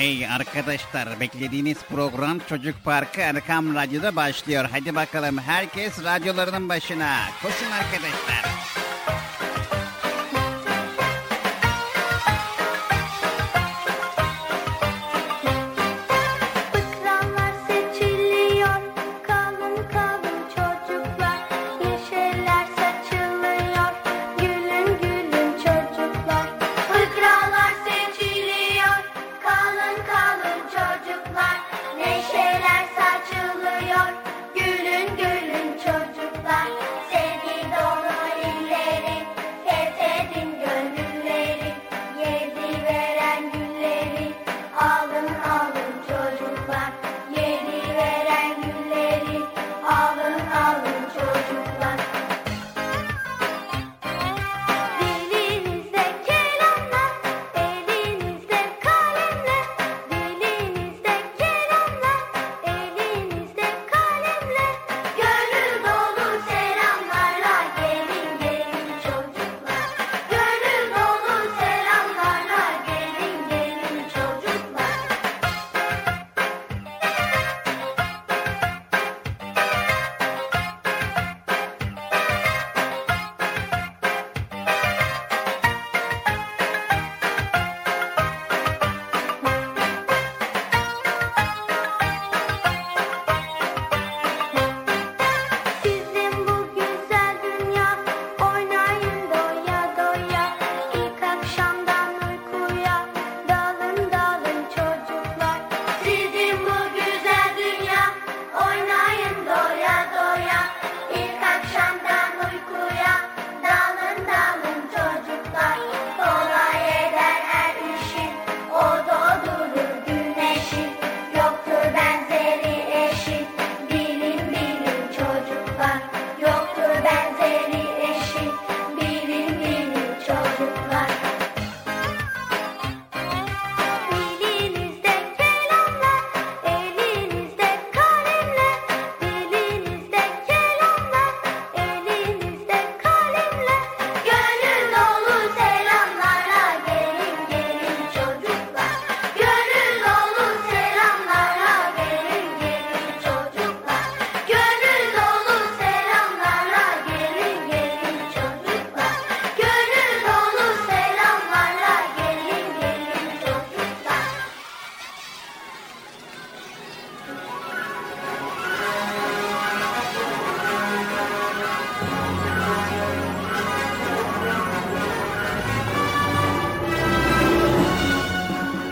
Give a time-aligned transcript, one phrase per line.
[0.00, 4.68] Hey arkadaşlar beklediğiniz program Çocuk Parkı Erkam Radyo'da başlıyor.
[4.72, 7.18] Hadi bakalım herkes radyolarının başına.
[7.42, 8.79] Koşun arkadaşlar.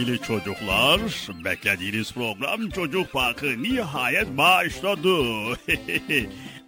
[0.00, 1.00] Sevgili çocuklar,
[1.44, 5.16] beklediğiniz program Çocuk Parkı nihayet başladı.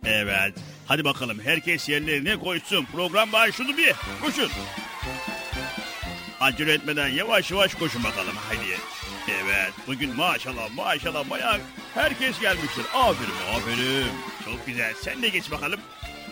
[0.05, 0.55] evet,
[0.87, 2.87] hadi bakalım herkes yerlerine koysun.
[2.93, 4.51] Program başladı bir, koşun.
[6.41, 8.79] Acele etmeden yavaş yavaş koşun bakalım hadi.
[9.29, 11.61] Evet, bugün maşallah maşallah bayağı
[11.95, 12.85] herkes gelmiştir.
[12.95, 14.07] Aferin, aferin.
[14.45, 15.81] Çok güzel, sen de geç bakalım.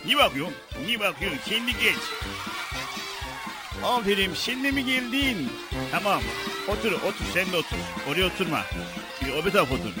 [0.05, 0.55] Niye bakıyorsun?
[0.85, 1.39] Niye bakıyorsun?
[1.45, 1.99] Kendi geç.
[3.83, 4.33] Aferin
[4.63, 5.49] de mi geldin?
[5.91, 6.21] Tamam
[6.67, 7.77] otur otur sen de otur.
[8.11, 8.65] Oraya oturma.
[9.25, 9.91] Bir o bir tarafa otur.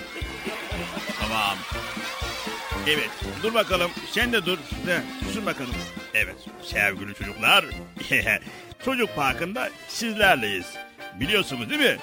[1.19, 1.57] Tamam.
[2.87, 3.09] Evet
[3.43, 4.57] dur bakalım sen de dur.
[4.87, 5.01] De,
[5.35, 5.75] dur bakalım.
[6.13, 7.65] Evet sevgili çocuklar.
[8.85, 10.65] Çocuk parkında sizlerleyiz.
[11.19, 11.97] Biliyorsunuz değil mi?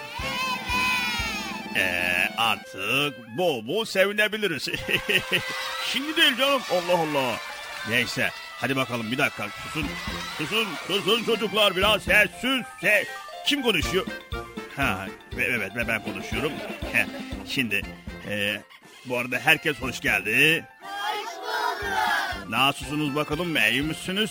[1.77, 4.63] Ee, artık bol bol sevinebiliriz.
[5.93, 6.63] Şimdi değil canım.
[6.73, 7.37] Allah Allah.
[7.89, 8.31] Neyse.
[8.61, 9.47] Hadi bakalım bir dakika.
[9.49, 9.89] Susun.
[10.39, 10.67] Susun.
[10.87, 12.63] Susun çocuklar biraz sessiz.
[12.81, 13.05] Se
[13.49, 14.07] Kim konuşuyor?
[14.77, 15.07] Ha,
[15.39, 16.53] evet ve ben konuşuyorum.
[16.93, 17.07] Heh,
[17.49, 17.83] Şimdi
[18.31, 18.61] e,
[19.07, 20.65] bu arada herkes hoş geldi.
[20.83, 22.51] Hoş bulduk.
[22.51, 23.57] Nasılsınız bakalım?
[23.57, 24.31] İyi misiniz?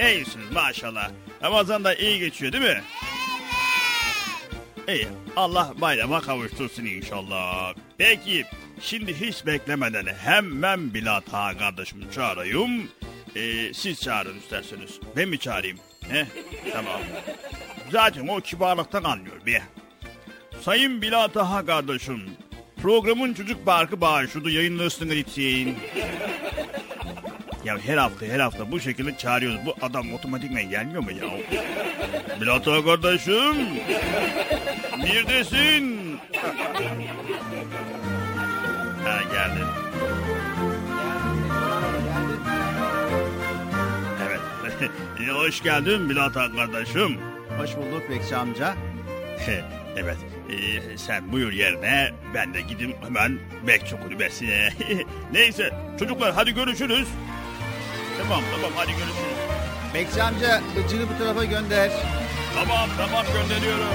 [0.00, 1.10] İyisiniz maşallah.
[1.42, 2.82] Ramazan da iyi geçiyor değil mi?
[4.88, 7.74] İyi Allah bayrama kavuştursun inşallah.
[7.98, 8.44] Peki
[8.80, 12.90] şimdi hiç beklemeden hemen Bilat Ağa kardeşimi çağırayım.
[13.36, 15.00] Ee, siz çağırın isterseniz.
[15.16, 15.78] Ben mi çağırayım?
[16.10, 16.26] He?
[16.72, 17.00] Tamam.
[17.92, 19.62] Zaten o kibarlıktan anlıyor bir.
[20.62, 22.22] Sayın Bilat Ağa kardeşim.
[22.82, 25.76] Programın çocuk parkı bağışladı yayınlısını için.
[27.64, 29.66] Ya her hafta her hafta bu şekilde çağırıyoruz.
[29.66, 31.24] Bu adam otomatikmen gelmiyor mu ya?
[32.40, 33.56] Bilat Ağa kardeşim.
[34.98, 36.18] Neredesin?
[39.04, 39.87] Ha geldi.
[45.28, 47.18] E, Hoş geldin Bilat Ağa kardeşim.
[47.58, 48.74] Hoş bulduk Bekçi amca.
[49.96, 50.16] evet.
[50.50, 54.68] e, sen buyur yerine ben de gideyim hemen bekçi kulübesine.
[55.32, 57.08] Neyse çocuklar hadi görüşürüz.
[58.18, 59.38] Tamam tamam hadi görüşürüz.
[59.94, 61.90] Bekçi amca Bıcır'ı bu tarafa gönder.
[62.54, 63.86] Tamam tamam gönderiyorum.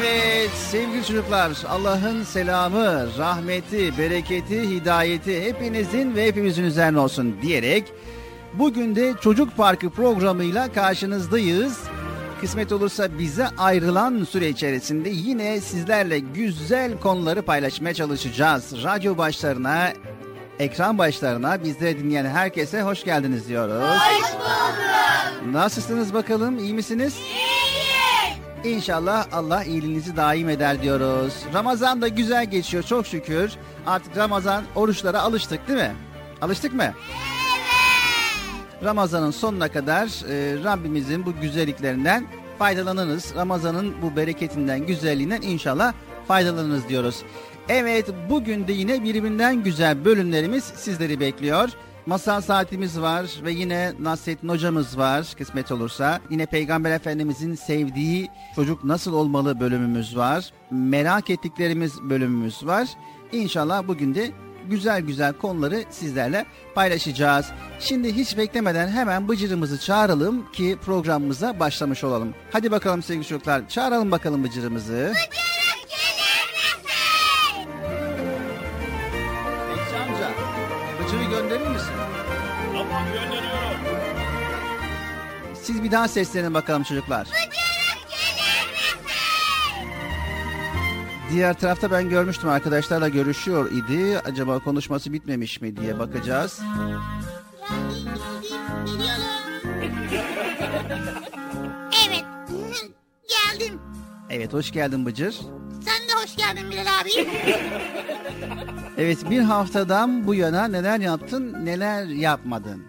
[0.00, 7.84] Evet sevgili çocuklar Allah'ın selamı, rahmeti, bereketi, hidayeti hepinizin ve hepimizin üzerine olsun diyerek
[8.54, 11.78] bugün de Çocuk Parkı programıyla karşınızdayız.
[12.40, 18.84] Kısmet olursa bize ayrılan süre içerisinde yine sizlerle güzel konuları paylaşmaya çalışacağız.
[18.84, 19.92] Radyo başlarına,
[20.58, 23.82] ekran başlarına bizleri dinleyen herkese hoş geldiniz diyoruz.
[23.82, 25.52] Hoş bulduk.
[25.52, 27.14] Nasılsınız bakalım, iyi misiniz?
[28.64, 31.34] İnşallah Allah iyiliğinizi daim eder diyoruz.
[31.54, 33.52] Ramazan da güzel geçiyor çok şükür.
[33.86, 35.92] Artık Ramazan oruçlara alıştık değil mi?
[36.40, 36.92] Alıştık mı?
[38.84, 42.26] Ramazan'ın sonuna kadar e, Rabbimizin bu güzelliklerinden
[42.58, 43.34] faydalanırız.
[43.36, 45.92] Ramazan'ın bu bereketinden, güzelliğinden inşallah
[46.28, 47.22] faydalanırız diyoruz.
[47.68, 51.68] Evet bugün de yine birbirinden güzel bölümlerimiz sizleri bekliyor.
[52.10, 56.20] Masal saatimiz var ve yine Nasrettin hocamız var kısmet olursa.
[56.30, 60.50] Yine Peygamber Efendimizin sevdiği çocuk nasıl olmalı bölümümüz var.
[60.70, 62.88] Merak ettiklerimiz bölümümüz var.
[63.32, 64.30] İnşallah bugün de
[64.70, 67.46] güzel güzel konuları sizlerle paylaşacağız.
[67.80, 72.34] Şimdi hiç beklemeden hemen Bıcır'ımızı çağıralım ki programımıza başlamış olalım.
[72.52, 75.12] Hadi bakalım sevgili çocuklar çağıralım bakalım Bıcır'ımızı.
[75.14, 75.59] Bekçi
[81.10, 81.92] Bıcır'ı gönderir misin?
[82.72, 83.80] Tamam gönderiyorum.
[85.62, 87.28] Siz bir daha seslenin bakalım çocuklar.
[91.30, 94.18] Diğer tarafta ben görmüştüm arkadaşlarla görüşüyor idi.
[94.18, 96.60] Acaba konuşması bitmemiş mi diye bakacağız.
[102.08, 102.24] Evet.
[103.28, 103.80] Geldim.
[104.30, 105.32] Evet hoş geldin Bıcır.
[105.84, 107.10] Sen de hoş geldin Bilal abi.
[108.98, 112.86] Evet bir haftadan bu yana neler yaptın neler yapmadın.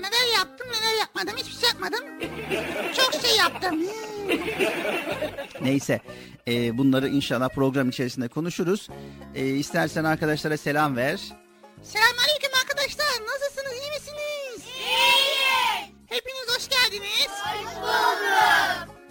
[0.00, 2.00] Neler yaptım neler yapmadım hiçbir şey yapmadım.
[2.96, 3.80] Çok şey yaptım.
[5.62, 6.00] Neyse
[6.48, 8.88] e, bunları inşallah program içerisinde konuşuruz.
[9.34, 11.20] E, istersen arkadaşlara selam ver.
[11.82, 13.06] Selamünaleyküm arkadaşlar.
[13.06, 14.68] Nasılsınız iyi misiniz?
[16.06, 17.30] Hepiniz hoş geldiniz.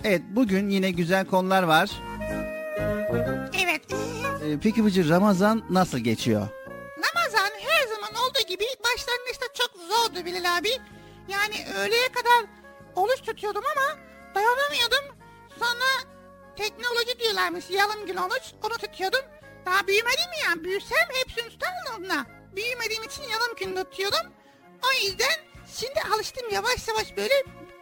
[0.04, 1.90] Evet bugün yine güzel konular var.
[3.64, 3.82] Evet.
[4.46, 6.48] E, peki Bıcır Ramazan nasıl geçiyor?
[6.98, 10.70] Ramazan her zaman olduğu gibi başlangıçta çok zordu Bilal abi.
[11.28, 12.46] Yani öğleye kadar
[12.96, 14.00] oruç tutuyordum ama
[14.36, 15.18] dayanamıyordum.
[15.60, 16.14] Sonra
[16.56, 19.22] teknoloji diyorlarmış yalım gün oruç onu tutuyordum.
[19.66, 22.26] Daha büyümedim ya büyüsem hepsini tutardım onunla.
[22.56, 24.34] Büyümediğim için yalım gün tutuyordum.
[24.84, 25.36] O yüzden
[25.76, 27.34] şimdi alıştım yavaş yavaş böyle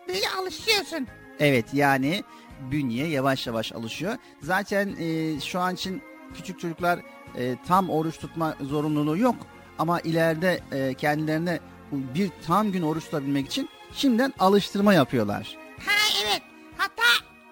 [0.07, 1.07] böyle alışıyorsun.
[1.39, 2.23] Evet yani
[2.71, 4.17] bünye yavaş yavaş alışıyor.
[4.41, 6.01] Zaten e, şu an için
[6.35, 6.99] küçük çocuklar
[7.37, 9.35] e, tam oruç tutma zorunluluğu yok.
[9.79, 11.59] Ama ileride e, kendilerine
[11.91, 15.57] bir tam gün oruç tutabilmek için şimdiden alıştırma yapıyorlar.
[15.85, 16.41] Ha evet.
[16.77, 17.03] Hatta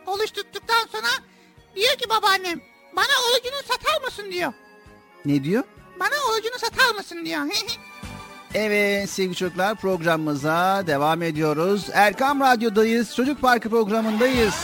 [0.06, 1.08] oruç tuttuktan sonra
[1.76, 2.62] diyor ki babaannem
[2.96, 4.54] bana orucunu satar mısın diyor.
[5.26, 5.64] Ne diyor?
[6.00, 7.42] Bana orucunu satar mısın diyor.
[8.58, 11.88] Evet sevgili çocuklar programımıza devam ediyoruz.
[11.94, 13.16] Erkam Radyo'dayız.
[13.16, 14.56] Çocuk Parkı programındayız.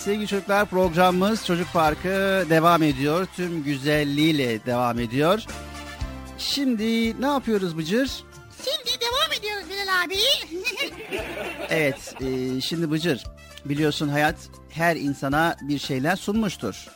[0.00, 2.08] Sevgili çocuklar programımız Çocuk Parkı
[2.50, 3.26] devam ediyor.
[3.36, 5.42] Tüm güzelliğiyle devam ediyor.
[6.38, 8.10] Şimdi ne yapıyoruz Bıcır?
[8.64, 10.16] Şimdi devam ediyoruz Bilal abi.
[11.70, 13.24] Evet e, şimdi Bıcır
[13.64, 14.36] biliyorsun hayat
[14.70, 16.88] her insana bir şeyler sunmuştur.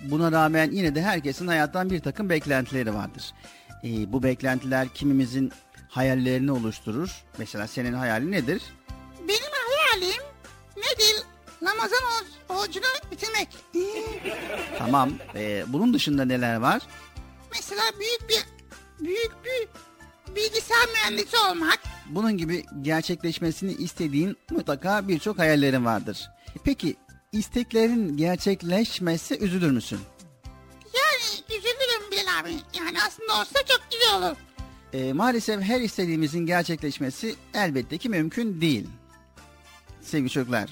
[0.00, 3.24] Buna rağmen yine de herkesin hayattan bir takım beklentileri vardır.
[3.84, 5.52] E, bu beklentiler kimimizin
[5.88, 7.10] hayallerini oluşturur.
[7.38, 8.62] Mesela senin hayalin nedir?
[9.28, 10.22] Benim hayalim
[10.76, 11.23] nedir?
[11.64, 13.48] Ramazan oruç- orucunu bitirmek.
[14.78, 15.12] Tamam.
[15.34, 16.82] e, bunun dışında neler var?
[17.54, 18.44] Mesela büyük bir
[19.06, 19.68] büyük bir
[20.36, 21.78] bilgisayar mühendisi olmak.
[22.06, 26.30] Bunun gibi gerçekleşmesini istediğin mutlaka birçok hayallerin vardır.
[26.64, 26.96] Peki
[27.32, 30.00] isteklerin gerçekleşmezse üzülür müsün?
[30.84, 32.50] Yani üzülürüm Bilal abi.
[32.78, 34.36] Yani aslında olsa çok güzel olur.
[34.92, 38.88] E, maalesef her istediğimizin gerçekleşmesi elbette ki mümkün değil.
[40.00, 40.70] Sevgili çocuklar,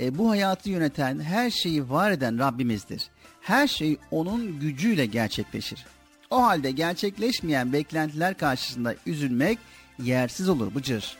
[0.00, 3.10] e, bu hayatı yöneten, her şeyi var eden Rabbimizdir.
[3.40, 5.86] Her şey onun gücüyle gerçekleşir.
[6.30, 9.58] O halde gerçekleşmeyen beklentiler karşısında üzülmek
[10.02, 11.16] yersiz olur Bıcır.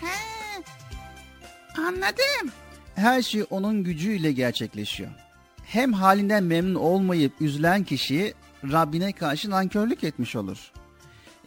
[0.00, 0.62] He.
[1.80, 2.52] Anladım.
[2.94, 5.10] Her şey onun gücüyle gerçekleşiyor.
[5.64, 10.72] Hem halinden memnun olmayıp üzülen kişi Rabbine karşı nankörlük etmiş olur.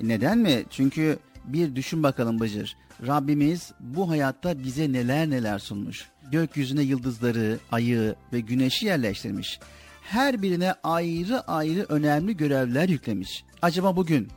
[0.04, 0.63] E neden mi?
[0.70, 2.78] Çünkü bir düşün bakalım Bıcır.
[3.08, 6.10] Rabbimiz bu hayatta bize neler neler sunmuş.
[6.32, 9.60] Gökyüzüne yıldızları, ayı ve güneşi yerleştirmiş.
[10.02, 13.44] Her birine ayrı ayrı önemli görevler yüklemiş.
[13.62, 14.28] Acaba bugün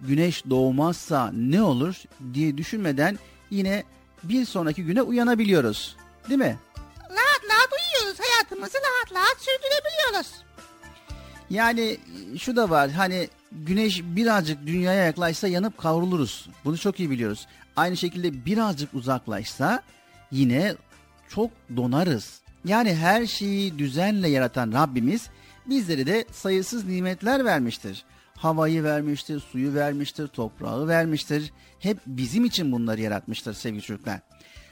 [0.00, 2.02] güneş doğmazsa ne olur
[2.34, 3.18] diye düşünmeden
[3.50, 3.84] yine
[4.22, 5.96] bir sonraki güne uyanabiliyoruz.
[6.28, 6.58] Değil mi?
[7.00, 8.20] Rahat rahat uyuyoruz.
[8.20, 10.44] Hayatımızı rahat rahat sürdürebiliyoruz.
[11.50, 11.98] Yani
[12.38, 16.48] şu da var hani güneş birazcık dünyaya yaklaşsa yanıp kavruluruz.
[16.64, 17.46] Bunu çok iyi biliyoruz.
[17.76, 19.82] Aynı şekilde birazcık uzaklaşsa
[20.30, 20.74] yine
[21.28, 22.40] çok donarız.
[22.64, 25.28] Yani her şeyi düzenle yaratan Rabbimiz
[25.66, 28.04] bizlere de sayısız nimetler vermiştir.
[28.36, 31.52] Havayı vermiştir, suyu vermiştir, toprağı vermiştir.
[31.78, 34.20] Hep bizim için bunları yaratmıştır sevgili çocuklar.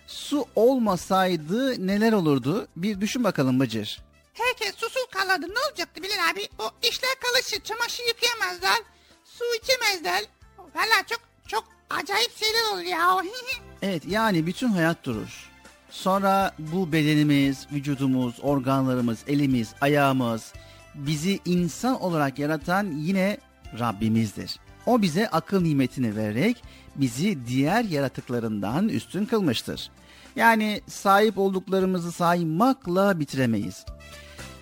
[0.07, 2.69] Su olmasaydı neler olurdu?
[2.77, 4.01] Bir düşün bakalım Bıcır.
[4.33, 5.49] Herkes susuz kalırdı.
[5.49, 6.49] Ne olacaktı Bilal abi?
[6.59, 7.61] O işler karışır.
[7.61, 8.83] Çamaşır yıkayamazlar.
[9.25, 10.25] Su içemezler.
[10.59, 13.17] Valla çok çok acayip şeyler olur ya.
[13.83, 15.51] Evet yani bütün hayat durur.
[15.91, 20.53] Sonra bu bedenimiz, vücudumuz, organlarımız, elimiz, ayağımız
[20.95, 23.39] bizi insan olarak yaratan yine
[23.79, 24.59] Rabbimizdir.
[24.87, 26.63] O bize akıl nimetini vererek
[26.97, 29.91] bizi diğer yaratıklarından üstün kılmıştır.
[30.37, 33.85] Yani sahip olduklarımızı saymakla bitiremeyiz.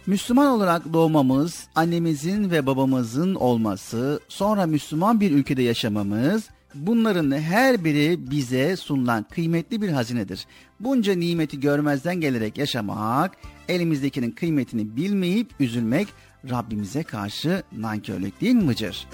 [0.07, 8.31] Müslüman olarak doğmamız, annemizin ve babamızın olması, sonra Müslüman bir ülkede yaşamamız, bunların her biri
[8.31, 10.47] bize sunulan kıymetli bir hazinedir.
[10.81, 13.37] Bunca nimeti görmezden gelerek yaşamak,
[13.69, 16.09] elimizdekinin kıymetini bilmeyip üzülmek,
[16.51, 19.09] Rabbimize karşı nankörlük değil mi Bıcır?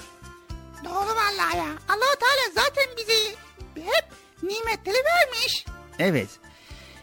[0.85, 1.66] Doğru vallahi ya.
[1.88, 3.37] allah Teala zaten bizi
[3.75, 4.05] hep
[4.42, 5.66] nimetleri vermiş.
[5.99, 6.29] Evet.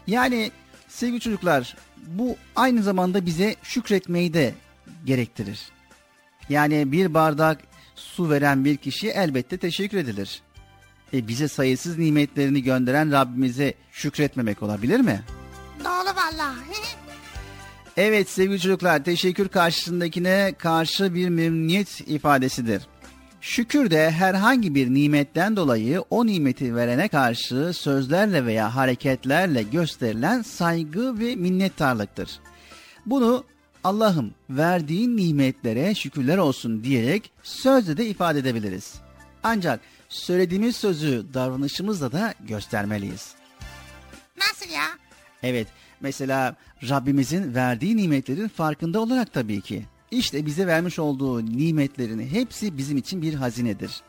[0.06, 0.50] Yani
[0.88, 4.54] sevgili çocuklar bu aynı zamanda bize şükretmeyi de
[5.04, 5.60] gerektirir.
[6.48, 7.58] Yani bir bardak
[7.94, 10.42] su veren bir kişi elbette teşekkür edilir.
[11.12, 15.22] E bize sayısız nimetlerini gönderen Rabbimize şükretmemek olabilir mi?
[15.80, 16.54] Doğru valla.
[17.96, 22.82] Evet sevgili çocuklar teşekkür karşısındakine karşı bir memnuniyet ifadesidir.
[23.40, 31.18] Şükür de herhangi bir nimetten dolayı o nimeti verene karşı sözlerle veya hareketlerle gösterilen saygı
[31.18, 32.40] ve minnettarlıktır.
[33.06, 33.44] Bunu
[33.84, 38.94] Allah'ım verdiğin nimetlere şükürler olsun diyerek sözle de ifade edebiliriz.
[39.42, 43.34] Ancak söylediğimiz sözü davranışımızla da göstermeliyiz.
[44.38, 44.84] Nasıl ya?
[45.42, 45.68] Evet,
[46.00, 46.56] mesela
[46.88, 49.84] Rabbimizin verdiği nimetlerin farkında olarak tabii ki.
[50.10, 54.02] İşte bize vermiş olduğu nimetlerin hepsi bizim için bir hazinedir.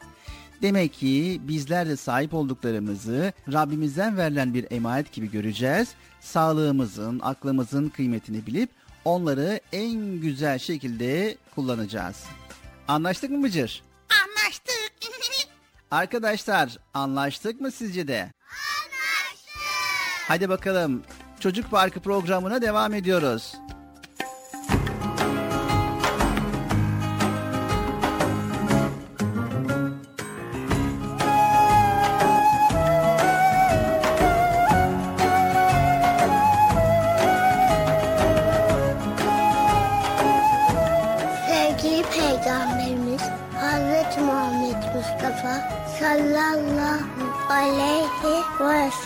[0.62, 5.90] Demek ki bizler de sahip olduklarımızı Rabbimizden verilen bir emanet gibi göreceğiz.
[6.20, 8.70] Sağlığımızın, aklımızın kıymetini bilip
[9.06, 12.24] onları en güzel şekilde kullanacağız.
[12.88, 13.84] Anlaştık mı Bıcır?
[14.10, 14.92] Anlaştık.
[15.92, 18.20] Arkadaşlar anlaştık mı sizce de?
[18.22, 19.62] Anlaştık.
[20.28, 21.04] Hadi bakalım
[21.40, 23.56] Çocuk Parkı programına devam ediyoruz.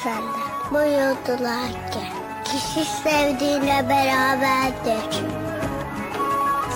[0.04, 2.00] Sellem buyurdular ki
[2.44, 5.24] kişi sevdiğine beraberdir.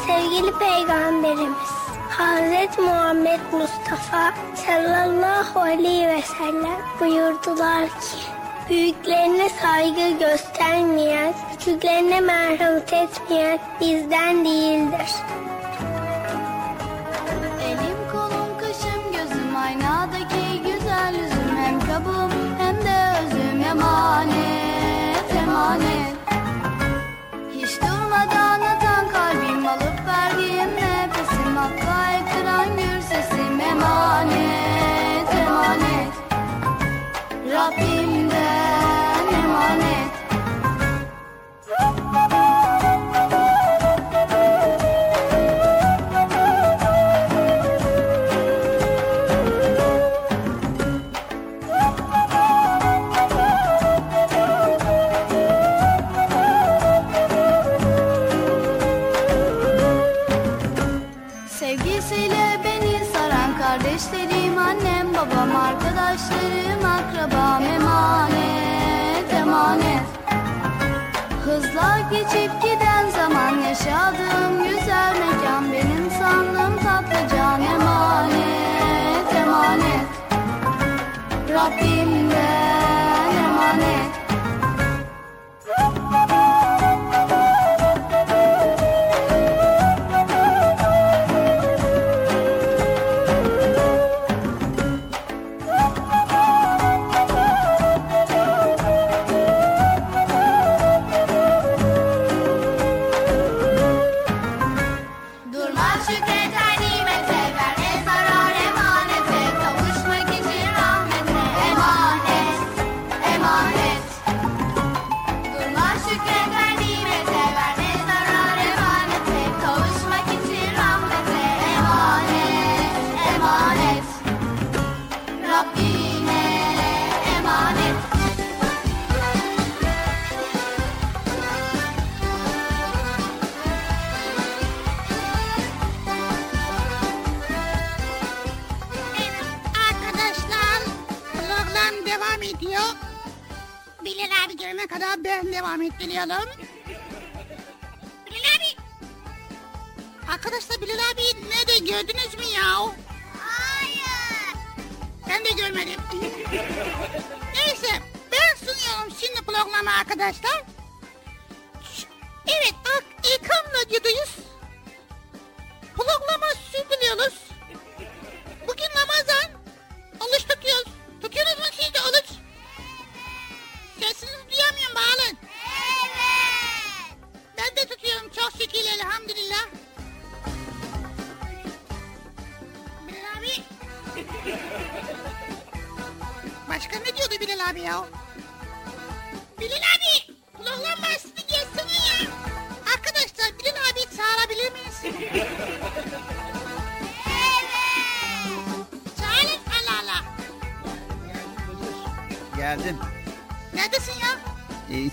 [0.07, 1.73] Sevgili Peygamberimiz
[2.09, 8.33] Hazreti Muhammed Mustafa sallallahu aleyhi ve sellem buyurdular ki
[8.69, 15.12] Büyüklerine saygı göstermeyen, küçüklerine merhamet etmeyen bizden değildir.
[73.93, 77.62] Zaman yaşadığım güzel mekan Benim sandığım tatlı can.
[77.62, 80.08] Emanet emanet.
[81.49, 81.92] Rabbimden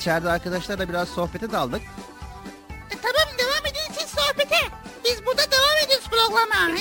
[0.00, 1.82] içeride arkadaşlarla biraz sohbete daldık.
[2.90, 4.56] E, tamam devam edin siz sohbete.
[5.04, 6.78] Biz burada devam ediyoruz programa.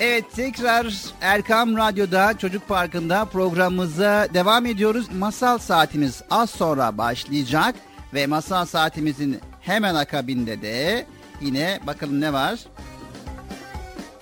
[0.00, 5.06] Evet tekrar Erkam Radyo'da Çocuk Parkı'nda programımıza devam ediyoruz.
[5.18, 7.74] Masal saatimiz az sonra başlayacak
[8.14, 11.06] ve masal saatimizin hemen akabinde de
[11.40, 12.58] yine bakalım ne var?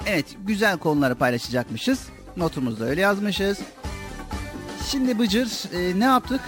[0.06, 2.00] Evet güzel konuları paylaşacakmışız.
[2.36, 3.58] Notumuzda öyle yazmışız.
[4.90, 6.40] Şimdi Bıcır e, ne yaptık?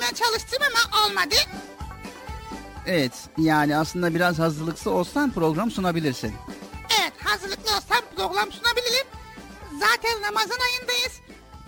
[0.00, 1.34] Sunmaya çalıştım ama olmadı.
[2.86, 6.34] Evet yani aslında biraz hazırlıklı olsan program sunabilirsin.
[7.00, 9.06] Evet hazırlıklı olsam program sunabilirim.
[9.72, 11.20] Zaten Ramazan ayındayız.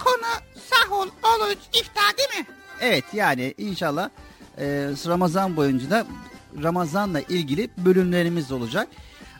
[0.04, 0.26] Konu
[0.70, 2.46] sahur, oruç, iftar değil mi?
[2.80, 4.10] Evet yani inşallah
[4.58, 4.64] e,
[5.06, 6.06] Ramazan boyunca da
[6.62, 8.88] Ramazan'la ilgili bölümlerimiz olacak.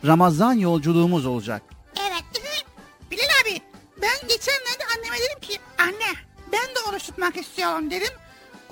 [0.07, 1.63] Ramazan yolculuğumuz olacak.
[2.01, 2.25] Evet.
[3.11, 3.61] Bilal abi
[4.03, 6.19] ben geçenlerde anneme dedim ki anne
[6.53, 8.13] ben de oruç tutmak istiyorum dedim.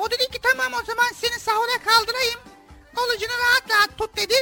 [0.01, 2.41] O dedi ki tamam o zaman seni sahura kaldırayım.
[2.97, 4.35] Orucunu rahat rahat tut dedi.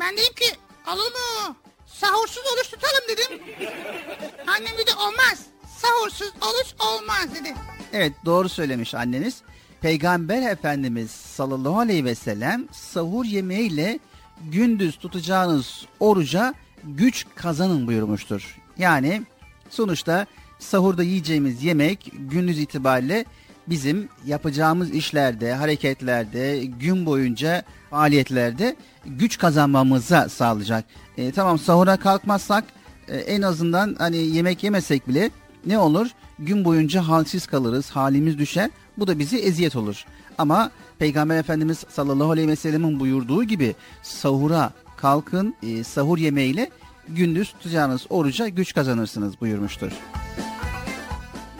[0.00, 0.44] Ben dedim ki
[0.92, 1.56] olur mu?
[1.86, 3.42] Sahursuz oruç tutalım dedim.
[4.46, 5.46] Annem dedi olmaz.
[5.78, 7.54] Sahursuz oruç olmaz dedi.
[7.92, 9.42] Evet doğru söylemiş anneniz.
[9.80, 13.98] Peygamber Efendimiz sallallahu aleyhi ve sellem sahur yemeğiyle
[14.40, 18.58] gündüz tutacağınız oruca güç kazanın buyurmuştur.
[18.78, 19.22] Yani
[19.70, 20.26] sonuçta
[20.58, 23.24] sahurda yiyeceğimiz yemek gündüz itibariyle
[23.68, 30.84] bizim yapacağımız işlerde, hareketlerde, gün boyunca faaliyetlerde güç kazanmamıza sağlayacak.
[31.16, 32.64] E, tamam sahura kalkmazsak
[33.08, 35.30] e, en azından hani yemek yemesek bile
[35.66, 36.10] ne olur?
[36.38, 38.70] Gün boyunca halsiz kalırız, halimiz düşer.
[38.98, 40.04] Bu da bizi eziyet olur.
[40.38, 46.70] Ama Peygamber Efendimiz sallallahu aleyhi ve sellemin buyurduğu gibi sahura kalkın, e, sahur yemeğiyle
[47.08, 49.92] gündüz tutacağınız oruca güç kazanırsınız buyurmuştur.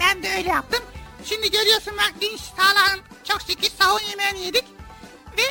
[0.01, 0.81] Ben de öyle yaptım.
[1.25, 4.65] Şimdi görüyorsun bak dinç sağlam çok şükür sahur yemeğini yedik.
[5.39, 5.43] Ve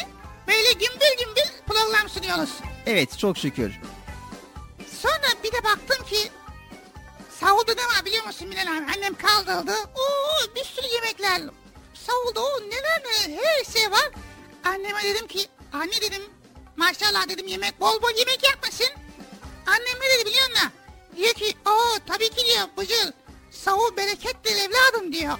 [0.48, 2.50] böyle gümbür gümbür program sunuyoruz.
[2.86, 3.74] Evet çok şükür.
[5.02, 6.32] Sonra bir de baktım ki
[7.40, 8.86] sahurda ne var biliyor musun Bilal abi?
[8.96, 9.76] Annem kaldırdı.
[9.96, 11.42] Oo bir sürü yemekler.
[11.94, 14.10] Sahurda o neler neler her şey var.
[14.66, 16.24] Anneme dedim ki anne dedim
[16.76, 18.88] maşallah dedim yemek bol bol yemek yapmasın.
[19.68, 20.70] Annem ne dedi biliyor musun?
[21.18, 23.12] Diyor ki o tabii ki diyor Bıcıl
[23.66, 25.34] sahur berekettir evladım diyor.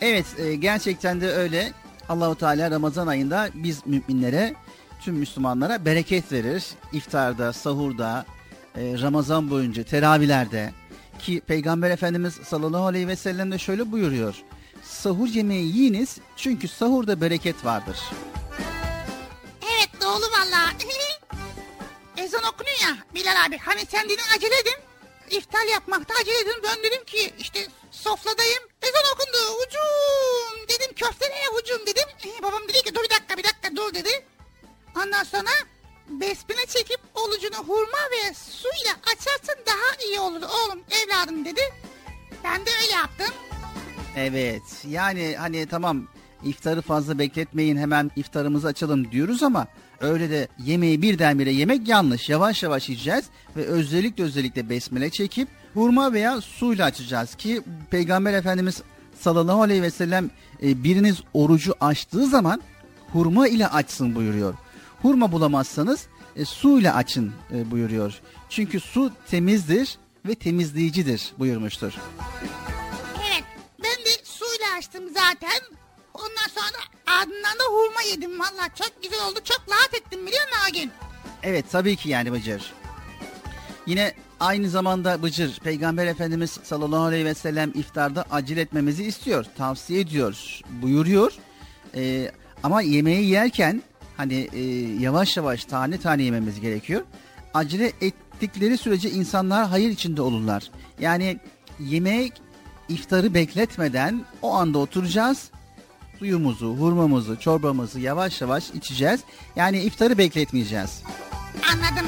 [0.00, 1.72] Evet e, gerçekten de öyle.
[2.08, 4.54] Allahu Teala Ramazan ayında biz müminlere,
[5.00, 6.64] tüm Müslümanlara bereket verir.
[6.92, 8.26] İftarda, sahurda,
[8.76, 10.72] e, Ramazan boyunca, teravihlerde
[11.18, 14.34] ki Peygamber Efendimiz sallallahu aleyhi ve sellem de şöyle buyuruyor.
[14.82, 17.98] Sahur yemeği yiyiniz çünkü sahurda bereket vardır.
[19.62, 20.72] evet doğru valla.
[22.16, 23.58] Ezan okunuyor ya Bilal abi.
[23.58, 24.95] Hani sen dedin acele edin.
[25.30, 26.62] İftar yapmakta acele edin.
[26.82, 28.62] Dedim ki işte sofradayım.
[28.82, 29.38] Ezan okundu.
[29.62, 30.68] Ucum.
[30.68, 32.08] Dedim köftelere ucum dedim.
[32.26, 34.26] Ee, babam dedi ki dur bir dakika bir dakika dur dedi.
[34.96, 35.50] Ondan sonra
[36.08, 41.60] besmele çekip olucunu hurma ve suyla açarsan daha iyi olur oğlum evladım dedi.
[42.44, 43.34] Ben de öyle yaptım.
[44.16, 46.08] Evet yani hani tamam
[46.44, 49.66] iftarı fazla bekletmeyin hemen iftarımızı açalım diyoruz ama
[50.00, 52.28] öyle de yemeği birdenbire yemek yanlış.
[52.28, 53.24] Yavaş yavaş yiyeceğiz
[53.56, 58.82] ve özellikle özellikle besmele çekip hurma veya suyla açacağız ki Peygamber Efendimiz
[59.20, 60.30] sallallahu aleyhi ve sellem
[60.62, 62.60] e, biriniz orucu açtığı zaman
[63.12, 64.54] hurma ile açsın buyuruyor.
[65.02, 66.06] Hurma bulamazsanız
[66.36, 68.20] e, su ile açın e, buyuruyor.
[68.48, 71.92] Çünkü su temizdir ve temizleyicidir buyurmuştur.
[73.30, 73.44] Evet
[73.82, 75.76] ben de suyla açtım zaten.
[76.18, 76.82] Ondan sonra
[77.20, 78.40] ardından da hurma yedim.
[78.40, 79.38] Valla çok güzel oldu.
[79.44, 80.92] Çok rahat ettim biliyor musun o gün?
[81.42, 82.72] Evet tabii ki yani Bıcır.
[83.86, 89.44] Yine aynı zamanda Bıcır Peygamber Efendimiz sallallahu aleyhi ve sellem iftarda acil etmemizi istiyor.
[89.58, 90.60] Tavsiye ediyor.
[90.82, 91.32] Buyuruyor.
[91.94, 92.30] Ee,
[92.62, 93.82] ama yemeği yerken
[94.16, 94.60] hani e,
[95.00, 97.02] yavaş yavaş tane tane yememiz gerekiyor.
[97.54, 100.70] Acele ettikleri sürece insanlar hayır içinde olurlar.
[101.00, 101.38] Yani
[101.80, 102.32] yemek
[102.88, 105.50] iftarı bekletmeden o anda oturacağız.
[106.18, 109.20] Suyumuzu, hurmamızı, çorbamızı yavaş yavaş içeceğiz.
[109.56, 111.02] Yani iftarı bekletmeyeceğiz.
[111.72, 112.06] Anladım.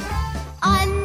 [0.62, 0.99] Annem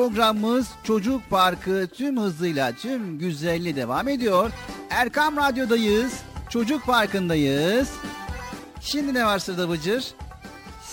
[0.00, 4.50] programımız Çocuk Parkı tüm hızıyla tüm güzelliği devam ediyor.
[4.90, 6.12] Erkam Radyo'dayız.
[6.48, 7.90] Çocuk Parkı'ndayız.
[8.80, 10.04] Şimdi ne var sırada Bıcır?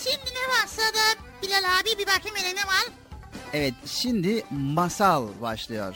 [0.04, 2.86] Şimdi ne var sırada Bilal abi bir bakayım hele ne var?
[3.54, 5.96] Evet şimdi masal başlıyor.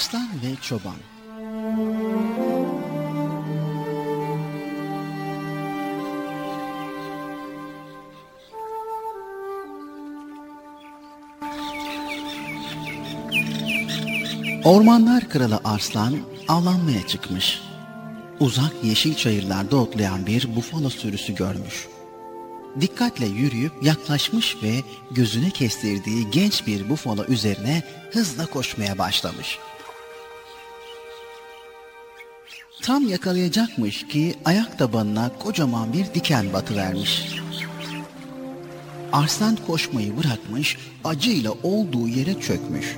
[0.00, 0.94] Arslan ve Çoban
[14.64, 16.14] Ormanlar kralı Arslan
[16.48, 17.60] avlanmaya çıkmış.
[18.40, 21.88] Uzak yeşil çayırlarda otlayan bir bufalo sürüsü görmüş.
[22.80, 27.82] Dikkatle yürüyüp yaklaşmış ve gözüne kestirdiği genç bir bufalo üzerine
[28.12, 29.58] hızla koşmaya başlamış.
[32.82, 37.40] Tam yakalayacakmış ki ayak tabanına kocaman bir diken batıvermiş.
[39.12, 42.96] Arslan koşmayı bırakmış, acıyla olduğu yere çökmüş.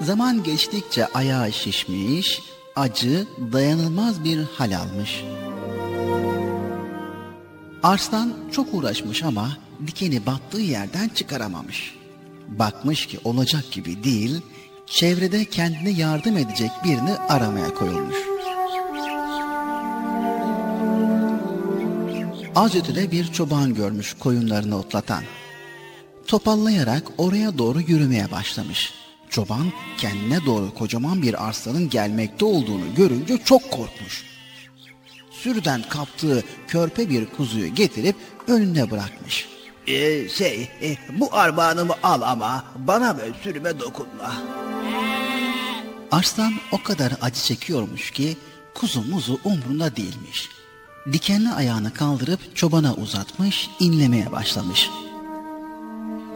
[0.00, 2.40] Zaman geçtikçe ayağı şişmiş,
[2.76, 5.24] acı dayanılmaz bir hal almış.
[7.82, 11.94] Arslan çok uğraşmış ama dikeni battığı yerden çıkaramamış.
[12.48, 14.40] Bakmış ki olacak gibi değil,
[14.86, 18.16] çevrede kendine yardım edecek birini aramaya koyulmuş.
[22.54, 25.24] Az ötede bir çoban görmüş koyunlarını otlatan.
[26.26, 28.94] Topallayarak oraya doğru yürümeye başlamış.
[29.30, 34.24] Çoban kendine doğru kocaman bir arslanın gelmekte olduğunu görünce çok korkmuş.
[35.30, 38.16] Sürüden kaptığı körpe bir kuzuyu getirip
[38.48, 39.53] önüne bırakmış.
[39.86, 44.34] Ee, şey, e, bu armağanımı al ama bana ve sürüme dokunma.
[46.10, 48.36] Arslan o kadar acı çekiyormuş ki
[48.74, 50.48] kuzu muzu umrunda değilmiş.
[51.12, 54.90] Dikenli ayağını kaldırıp çobana uzatmış, inlemeye başlamış.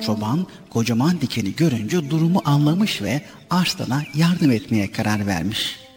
[0.06, 5.87] Çoban kocaman dikeni görünce durumu anlamış ve Arslan'a yardım etmeye karar vermiş.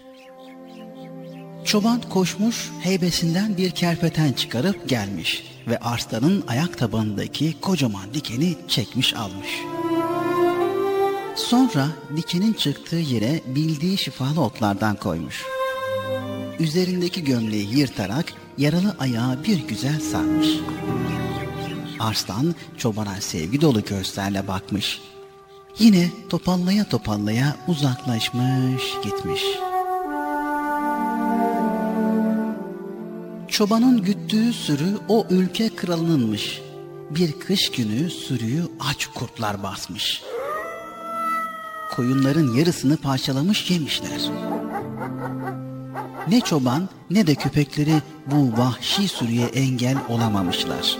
[1.66, 9.50] Çoban koşmuş, heybesinden bir kerpeten çıkarıp gelmiş ve Arslan'ın ayak tabanındaki kocaman dikeni çekmiş almış.
[11.36, 15.46] Sonra dikenin çıktığı yere bildiği şifalı otlardan koymuş.
[16.60, 20.48] Üzerindeki gömleği yırtarak yaralı ayağı bir güzel sarmış.
[22.00, 25.02] Arslan çobana sevgi dolu gözlerle bakmış.
[25.80, 29.42] Yine topallaya topallaya uzaklaşmış gitmiş.
[33.52, 36.62] Çobanın güttüğü sürü o ülke kralınınmış.
[37.10, 40.22] Bir kış günü sürüyü aç kurtlar basmış.
[41.96, 44.22] Koyunların yarısını parçalamış yemişler.
[46.28, 47.94] Ne çoban ne de köpekleri
[48.26, 50.98] bu vahşi sürüye engel olamamışlar.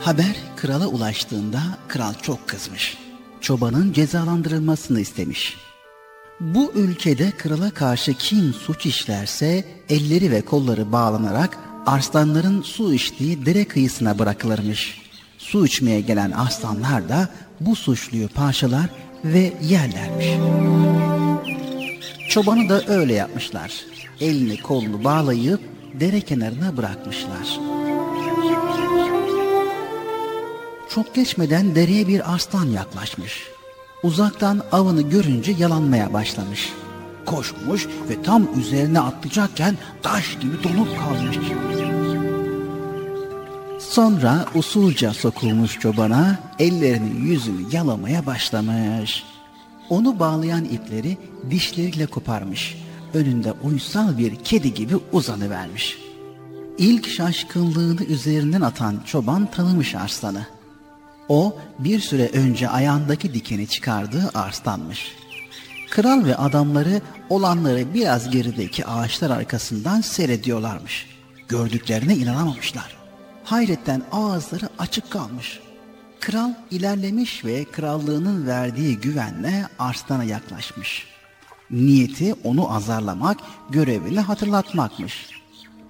[0.00, 2.98] Haber krala ulaştığında kral çok kızmış.
[3.40, 5.56] Çobanın cezalandırılmasını istemiş.
[6.40, 13.64] Bu ülkede krala karşı kim suç işlerse elleri ve kolları bağlanarak arslanların su içtiği dere
[13.64, 15.00] kıyısına bırakılırmış.
[15.38, 17.28] Su içmeye gelen aslanlar da
[17.60, 18.90] bu suçluyu parçalar
[19.24, 20.26] ve yerlermiş.
[22.28, 23.72] Çobanı da öyle yapmışlar.
[24.20, 25.60] Elini kolunu bağlayıp
[26.00, 27.60] dere kenarına bırakmışlar.
[30.90, 33.59] Çok geçmeden dereye bir aslan yaklaşmış.
[34.02, 36.72] Uzaktan avını görünce yalanmaya başlamış.
[37.26, 41.38] Koşmuş ve tam üzerine atlayacakken taş gibi donup kalmış.
[43.78, 49.24] Sonra usulca sokulmuş çobana, ellerini yüzünü yalamaya başlamış.
[49.88, 51.18] Onu bağlayan ipleri
[51.50, 52.76] dişleriyle koparmış.
[53.14, 55.98] Önünde uysal bir kedi gibi uzanıvermiş.
[56.78, 60.46] İlk şaşkınlığını üzerinden atan çoban tanımış arslanı.
[61.30, 65.12] O bir süre önce ayağındaki dikeni çıkardığı arslanmış.
[65.90, 71.06] Kral ve adamları olanları biraz gerideki ağaçlar arkasından seyrediyorlarmış.
[71.48, 72.96] Gördüklerine inanamamışlar.
[73.44, 75.60] Hayretten ağızları açık kalmış.
[76.20, 81.06] Kral ilerlemiş ve krallığının verdiği güvenle arslana yaklaşmış.
[81.70, 83.38] Niyeti onu azarlamak,
[83.70, 85.30] görevini hatırlatmakmış.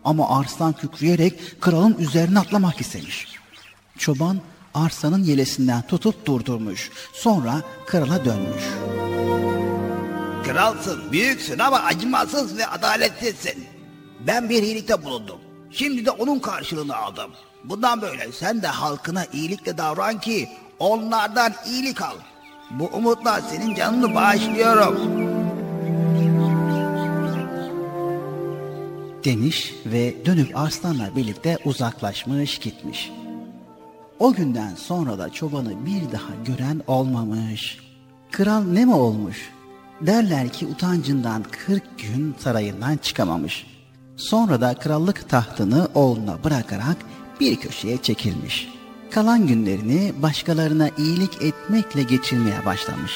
[0.05, 3.27] Ama arslan kükreyerek kralın üzerine atlamak istemiş.
[3.99, 4.41] Çoban
[4.75, 6.91] arsanın yelesinden tutup durdurmuş.
[7.13, 8.65] Sonra krala dönmüş.
[10.45, 13.65] Kralsın, büyüksün ama acımasız ve adaletsizsin.
[14.27, 15.39] Ben bir iyilikte bulundum.
[15.71, 17.31] Şimdi de onun karşılığını aldım.
[17.65, 20.49] Bundan böyle sen de halkına iyilikle davran ki
[20.79, 22.17] onlardan iyilik al.
[22.71, 25.31] Bu umutla senin canını bağışlıyorum.
[29.25, 33.11] demiş ve dönüp arslanla birlikte uzaklaşmış gitmiş.
[34.21, 37.79] O günden sonra da çobanı bir daha gören olmamış.
[38.31, 39.51] Kral ne mi olmuş?
[40.01, 43.67] Derler ki utancından 40 gün sarayından çıkamamış.
[44.17, 46.97] Sonra da krallık tahtını oğluna bırakarak
[47.41, 48.69] bir köşeye çekilmiş.
[49.11, 53.13] Kalan günlerini başkalarına iyilik etmekle geçirmeye başlamış.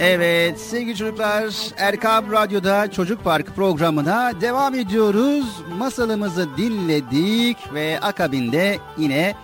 [0.00, 5.46] Evet sevgili çocuklar Erkam Radyo'da Çocuk Park programına devam ediyoruz.
[5.78, 9.34] Masalımızı dinledik ve akabinde yine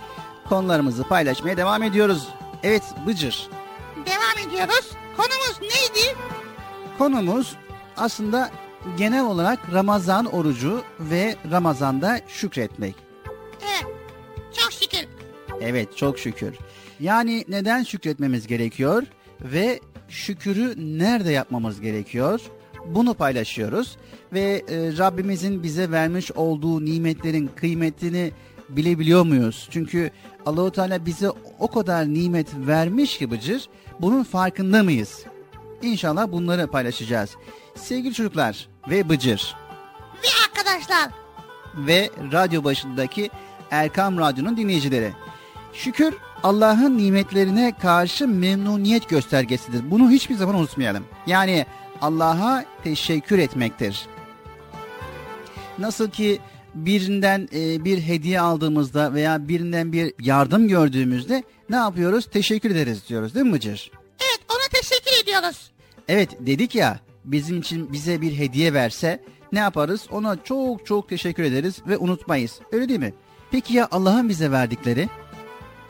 [0.49, 2.27] konularımızı paylaşmaya devam ediyoruz.
[2.63, 3.47] Evet Bıcır.
[4.05, 4.91] Devam ediyoruz.
[5.17, 6.17] Konumuz neydi?
[6.97, 7.55] Konumuz
[7.97, 8.49] aslında
[8.97, 12.95] genel olarak Ramazan orucu ve Ramazan'da şükretmek.
[13.61, 13.95] Evet.
[14.57, 15.07] Çok şükür.
[15.61, 16.55] Evet çok şükür.
[16.99, 19.03] Yani neden şükretmemiz gerekiyor
[19.41, 19.79] ve
[20.09, 22.41] şükürü nerede yapmamız gerekiyor?
[22.85, 23.97] Bunu paylaşıyoruz
[24.33, 28.31] ve e, Rabbimizin bize vermiş olduğu nimetlerin kıymetini
[28.69, 29.67] bilebiliyor muyuz?
[29.71, 30.11] Çünkü
[30.45, 31.29] Allahu Teala bize
[31.59, 33.69] o kadar nimet vermiş ki Bıcır,
[34.01, 35.23] bunun farkında mıyız?
[35.81, 37.35] İnşallah bunları paylaşacağız.
[37.75, 39.55] Sevgili çocuklar ve Bıcır
[40.23, 41.09] Ve arkadaşlar.
[41.77, 43.29] ve radyo başındaki
[43.71, 45.11] Erkam Radyo'nun dinleyicileri.
[45.73, 49.91] Şükür Allah'ın nimetlerine karşı memnuniyet göstergesidir.
[49.91, 51.05] Bunu hiçbir zaman unutmayalım.
[51.27, 51.65] Yani
[52.01, 54.07] Allah'a teşekkür etmektir.
[55.79, 56.39] Nasıl ki
[56.75, 62.25] birinden e, bir hediye aldığımızda veya birinden bir yardım gördüğümüzde ne yapıyoruz?
[62.25, 63.91] Teşekkür ederiz diyoruz değil mi Mıcır?
[64.19, 65.71] Evet ona teşekkür ediyoruz.
[66.07, 70.07] Evet dedik ya bizim için bize bir hediye verse ne yaparız?
[70.11, 72.59] Ona çok çok teşekkür ederiz ve unutmayız.
[72.71, 73.13] Öyle değil mi?
[73.51, 75.09] Peki ya Allah'ın bize verdikleri?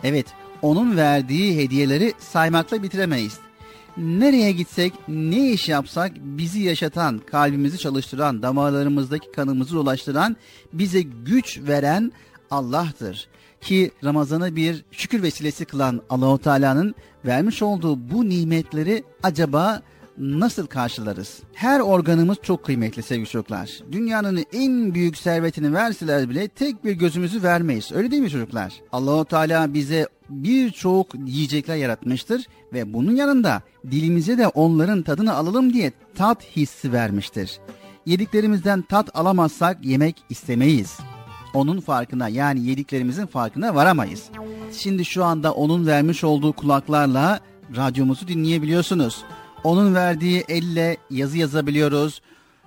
[0.04, 0.26] Evet
[0.62, 3.38] onun verdiği hediyeleri saymakla bitiremeyiz.
[3.98, 10.38] Nereye gitsek, ne iş yapsak bizi yaşatan, kalbimizi çalıştıran, damarlarımızdaki kanımızı ulaştıran,
[10.74, 12.12] bize güç veren
[12.52, 13.28] Allah'tır.
[13.62, 16.96] Ki Ramazan'ı bir şükür vesilesi kılan Allahu Teala'nın
[17.26, 19.82] vermiş olduğu bu nimetleri acaba
[20.20, 21.40] nasıl karşılarız?
[21.54, 23.80] Her organımız çok kıymetli sevgili çocuklar.
[23.92, 27.92] Dünyanın en büyük servetini verseler bile tek bir gözümüzü vermeyiz.
[27.92, 28.74] Öyle değil mi çocuklar?
[28.92, 33.62] Allahu Teala bize birçok yiyecekler yaratmıştır ve bunun yanında
[33.92, 37.60] dilimize de onların tadını alalım diye tat hissi vermiştir.
[38.06, 40.98] Yediklerimizden tat alamazsak yemek istemeyiz.
[41.54, 44.24] Onun farkına yani yediklerimizin farkına varamayız.
[44.72, 47.40] Şimdi şu anda onun vermiş olduğu kulaklarla
[47.76, 49.24] radyomuzu dinleyebiliyorsunuz.
[49.64, 52.22] Onun verdiği elle yazı yazabiliyoruz.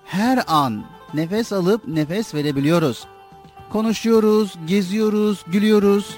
[0.04, 0.84] Her an
[1.14, 3.06] nefes alıp nefes verebiliyoruz.
[3.72, 6.16] Konuşuyoruz, geziyoruz, gülüyoruz.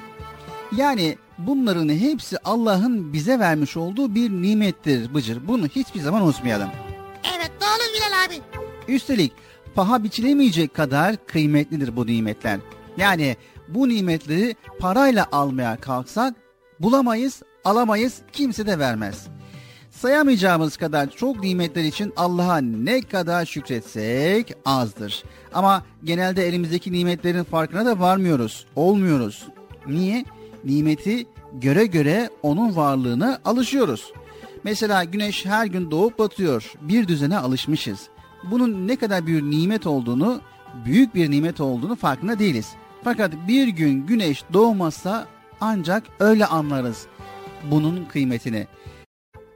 [0.76, 5.48] Yani bunların hepsi Allah'ın bize vermiş olduğu bir nimettir Bıcır.
[5.48, 6.68] Bunu hiçbir zaman unutmayalım.
[7.36, 8.42] Evet doğru Bilal abi.
[8.92, 9.32] Üstelik
[9.74, 12.60] paha biçilemeyecek kadar kıymetlidir bu nimetler.
[12.96, 13.36] Yani
[13.68, 16.34] bu nimetleri parayla almaya kalksak
[16.80, 19.26] bulamayız, alamayız, kimse de vermez.
[20.04, 25.24] Sayamayacağımız kadar çok nimetler için Allah'a ne kadar şükretsek azdır.
[25.54, 29.48] Ama genelde elimizdeki nimetlerin farkına da varmıyoruz, olmuyoruz.
[29.86, 30.24] Niye?
[30.64, 34.12] Nimeti göre göre onun varlığına alışıyoruz.
[34.64, 36.72] Mesela güneş her gün doğup batıyor.
[36.80, 38.08] Bir düzene alışmışız.
[38.50, 40.40] Bunun ne kadar bir nimet olduğunu,
[40.84, 42.72] büyük bir nimet olduğunu farkında değiliz.
[43.04, 45.26] Fakat bir gün güneş doğmazsa
[45.60, 47.06] ancak öyle anlarız
[47.70, 48.66] bunun kıymetini.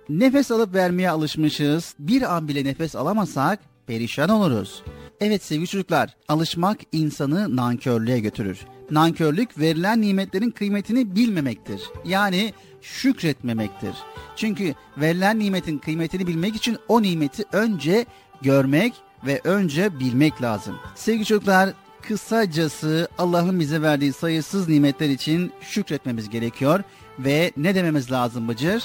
[0.08, 1.94] Nefes alıp vermeye alışmışız.
[1.98, 4.82] Bir an bile nefes alamasak perişan oluruz.
[5.20, 8.58] Evet sevgili çocuklar, alışmak insanı nankörlüğe götürür.
[8.90, 11.82] Nankörlük verilen nimetlerin kıymetini bilmemektir.
[12.04, 12.52] Yani
[12.82, 13.94] şükretmemektir.
[14.36, 18.06] Çünkü verilen nimetin kıymetini bilmek için o nimeti önce
[18.42, 18.92] görmek
[19.26, 20.74] ve önce bilmek lazım.
[20.94, 21.70] Sevgili çocuklar,
[22.02, 26.82] kısacası Allah'ın bize verdiği sayısız nimetler için şükretmemiz gerekiyor
[27.18, 28.82] ve ne dememiz lazım Bıcır?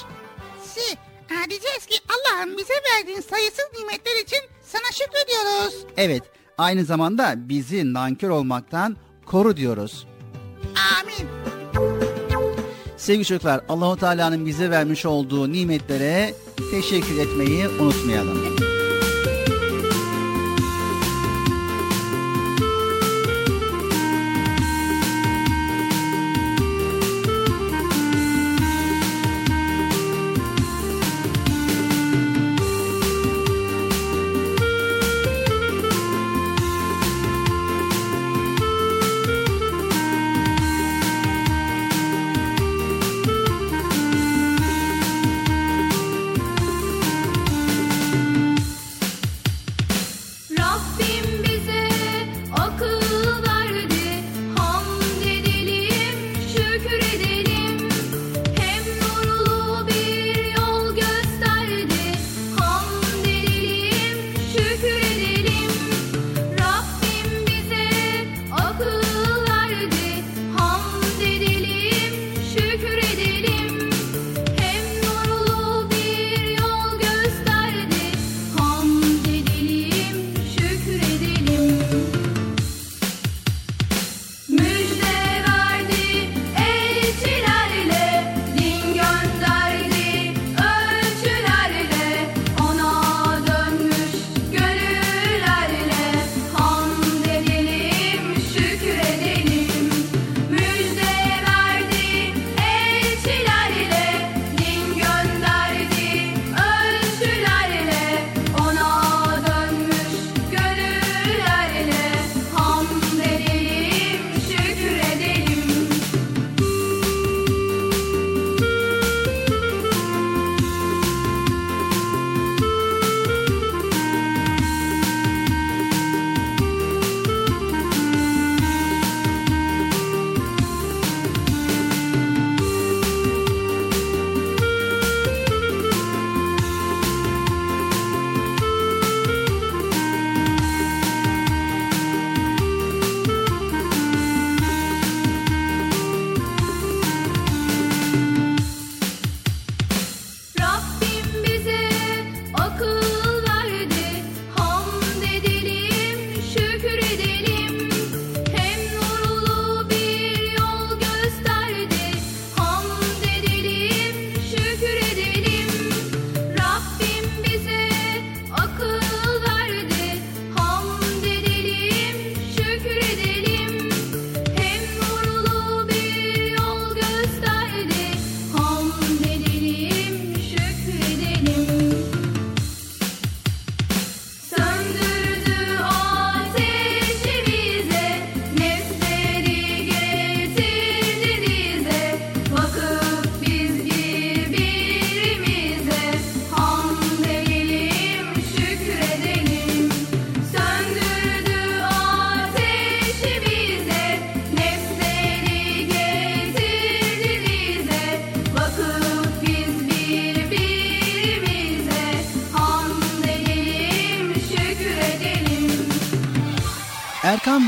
[0.63, 0.97] Si,
[1.43, 5.85] ha, diyeceğiz ki Allah'ın bize verdiğin sayısız nimetler için sana şükrediyoruz.
[5.97, 6.23] Evet,
[6.57, 10.07] aynı zamanda bizi nankör olmaktan koru diyoruz.
[11.01, 11.29] Amin.
[12.97, 16.33] Sevgili çocuklar, Allahu Teala'nın bize vermiş olduğu nimetlere
[16.71, 18.62] teşekkür etmeyi unutmayalım.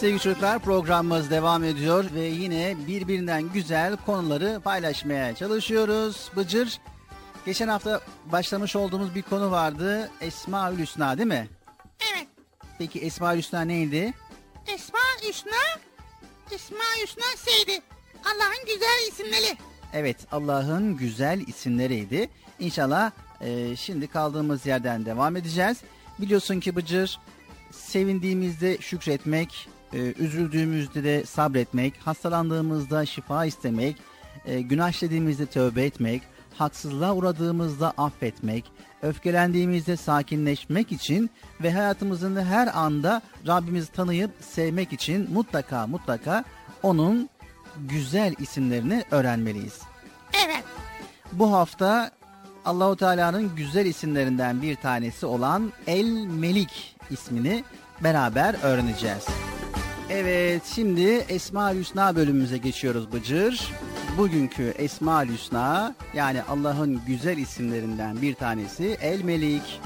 [0.00, 6.30] Sevgili çocuklar programımız devam ediyor ve yine birbirinden güzel konuları paylaşmaya çalışıyoruz.
[6.36, 6.80] Bıcır,
[7.46, 8.00] geçen hafta
[8.32, 10.10] başlamış olduğumuz bir konu vardı.
[10.20, 11.48] Esma-ül Hüsna değil mi?
[12.12, 12.28] Evet.
[12.78, 14.14] Peki Esma-ül Hüsna neydi?
[14.66, 15.80] Esma Hüsna,
[16.50, 17.82] Esma Hüsna Seydi.
[18.24, 19.58] Allah'ın güzel isimleri.
[19.92, 22.30] Evet Allah'ın güzel isimleriydi.
[22.58, 25.78] İnşallah e, şimdi kaldığımız yerden devam edeceğiz.
[26.18, 27.18] Biliyorsun ki Bıcır
[27.70, 33.96] sevindiğimizde şükretmek, e, üzüldüğümüzde de sabretmek, hastalandığımızda şifa istemek,
[34.46, 36.22] e, günah işlediğimizde tövbe etmek,
[36.54, 38.64] haksızlığa uğradığımızda affetmek,
[39.02, 41.30] öfkelendiğimizde sakinleşmek için
[41.62, 46.44] ve hayatımızın her anda Rabbimizi tanıyıp sevmek için mutlaka mutlaka
[46.82, 47.28] onun
[47.78, 49.80] güzel isimlerini öğrenmeliyiz.
[50.46, 50.64] Evet.
[51.32, 52.10] Bu hafta
[52.64, 57.64] Allahu Teala'nın güzel isimlerinden bir tanesi olan El Melik ismini
[58.04, 59.47] beraber öğreneceğiz.
[60.10, 63.72] Evet şimdi Esma Hüsna bölümümüze geçiyoruz Bıcır.
[64.18, 69.80] Bugünkü Esma Hüsna yani Allah'ın güzel isimlerinden bir tanesi El Melik.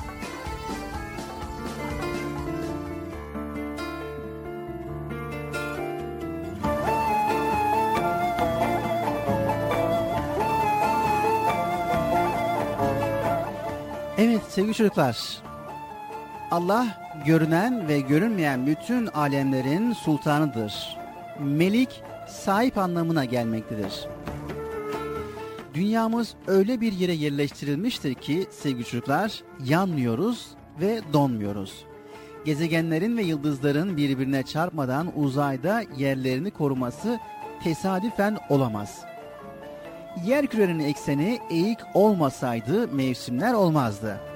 [14.18, 15.42] Evet sevgili çocuklar.
[16.52, 16.86] Allah
[17.26, 20.96] görünen ve görünmeyen bütün alemlerin sultanıdır.
[21.40, 24.06] Melik sahip anlamına gelmektedir.
[25.74, 30.46] Dünyamız öyle bir yere yerleştirilmiştir ki sevgili çocuklar yanmıyoruz
[30.80, 31.84] ve donmuyoruz.
[32.44, 37.18] Gezegenlerin ve yıldızların birbirine çarpmadan uzayda yerlerini koruması
[37.64, 39.00] tesadüfen olamaz.
[40.26, 44.31] Yer kürenin ekseni eğik olmasaydı mevsimler olmazdı.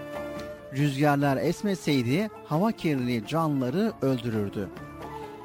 [0.72, 4.68] Rüzgarlar esmeseydi hava kirliliği canlıları öldürürdü.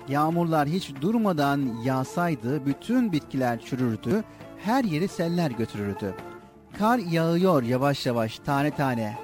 [0.07, 4.23] Yağmurlar hiç durmadan yağsaydı bütün bitkiler çürürdü,
[4.63, 6.15] her yeri seller götürürdü.
[6.77, 9.17] Kar yağıyor yavaş yavaş tane tane.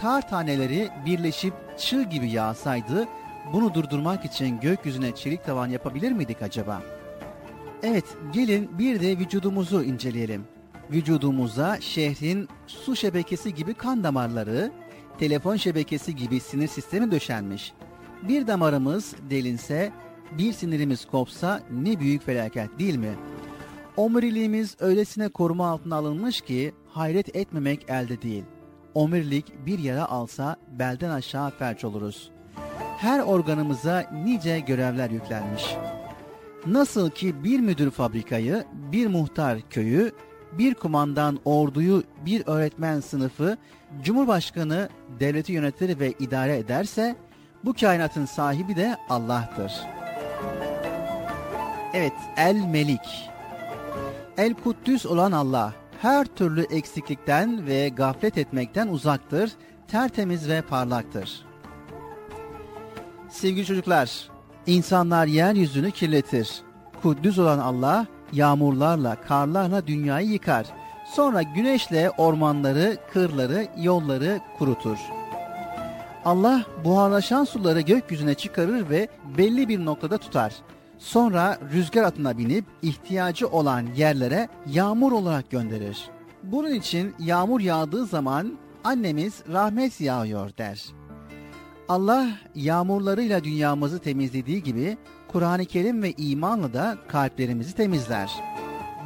[0.00, 3.08] Kar taneleri birleşip çığ gibi yağsaydı
[3.52, 6.82] bunu durdurmak için gökyüzüne çelik tavan yapabilir miydik acaba?
[7.82, 10.44] Evet, gelin bir de vücudumuzu inceleyelim.
[10.90, 14.72] Vücudumuza şehrin su şebekesi gibi kan damarları,
[15.18, 17.72] telefon şebekesi gibi sinir sistemi döşenmiş.
[18.22, 19.92] Bir damarımız delinse,
[20.38, 23.14] bir sinirimiz kopsa ne büyük felaket değil mi?
[23.96, 28.44] Omuriliğimiz öylesine koruma altına alınmış ki hayret etmemek elde değil.
[28.94, 32.30] Omurilik bir yara alsa belden aşağı felç oluruz.
[32.98, 35.74] Her organımıza nice görevler yüklenmiş.
[36.66, 40.12] Nasıl ki bir müdür fabrikayı, bir muhtar köyü,
[40.58, 43.56] bir kumandan orduyu, bir öğretmen sınıfı,
[44.02, 44.88] cumhurbaşkanı
[45.20, 47.16] devleti yönetir ve idare ederse,
[47.64, 49.72] bu kainatın sahibi de Allah'tır.
[51.94, 53.30] Evet, El Melik.
[54.36, 59.52] El Kuddüs olan Allah, her türlü eksiklikten ve gaflet etmekten uzaktır,
[59.88, 61.44] tertemiz ve parlaktır.
[63.28, 64.28] Sevgili çocuklar,
[64.66, 66.62] insanlar yeryüzünü kirletir.
[67.02, 70.66] Kuddüs olan Allah, yağmurlarla, karlarla dünyayı yıkar.
[71.06, 74.98] Sonra güneşle ormanları, kırları, yolları kurutur.
[76.24, 79.08] Allah buharlaşan suları gökyüzüne çıkarır ve
[79.38, 80.54] belli bir noktada tutar.
[80.98, 86.08] Sonra rüzgar atına binip ihtiyacı olan yerlere yağmur olarak gönderir.
[86.42, 90.84] Bunun için yağmur yağdığı zaman annemiz rahmet yağıyor der.
[91.88, 94.96] Allah yağmurlarıyla dünyamızı temizlediği gibi
[95.34, 98.30] Kur'an-ı Kerim ve imanla da kalplerimizi temizler.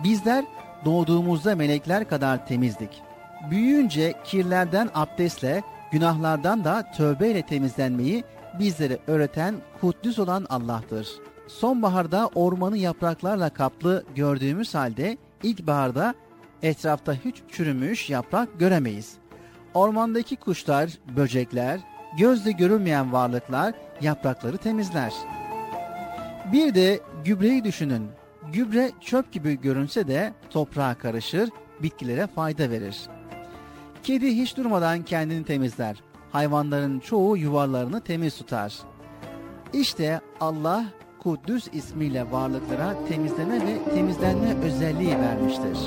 [0.04, 0.44] Bizler
[0.84, 3.02] doğduğumuzda melekler kadar temizdik.
[3.50, 5.62] Büyüyünce kirlerden abdestle,
[5.92, 8.24] günahlardan da tövbeyle temizlenmeyi
[8.58, 11.08] bizlere öğreten kuddüs olan Allah'tır.
[11.46, 16.14] Sonbaharda ormanı yapraklarla kaplı gördüğümüz halde ilkbaharda
[16.62, 19.12] etrafta hiç çürümüş yaprak göremeyiz.
[19.74, 21.80] Ormandaki kuşlar, böcekler,
[22.18, 25.12] gözle görülmeyen varlıklar yaprakları temizler.
[26.52, 28.08] Bir de gübreyi düşünün.
[28.52, 31.50] Gübre çöp gibi görünse de toprağa karışır,
[31.82, 32.96] bitkilere fayda verir.
[34.02, 35.96] Kedi hiç durmadan kendini temizler.
[36.32, 38.74] hayvanların çoğu yuvalarını temiz tutar.
[39.72, 40.84] İşte Allah
[41.22, 45.78] Kuddüs ismiyle varlıklara temizleme ve temizlenme özelliği vermiştir.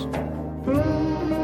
[0.68, 1.41] Yer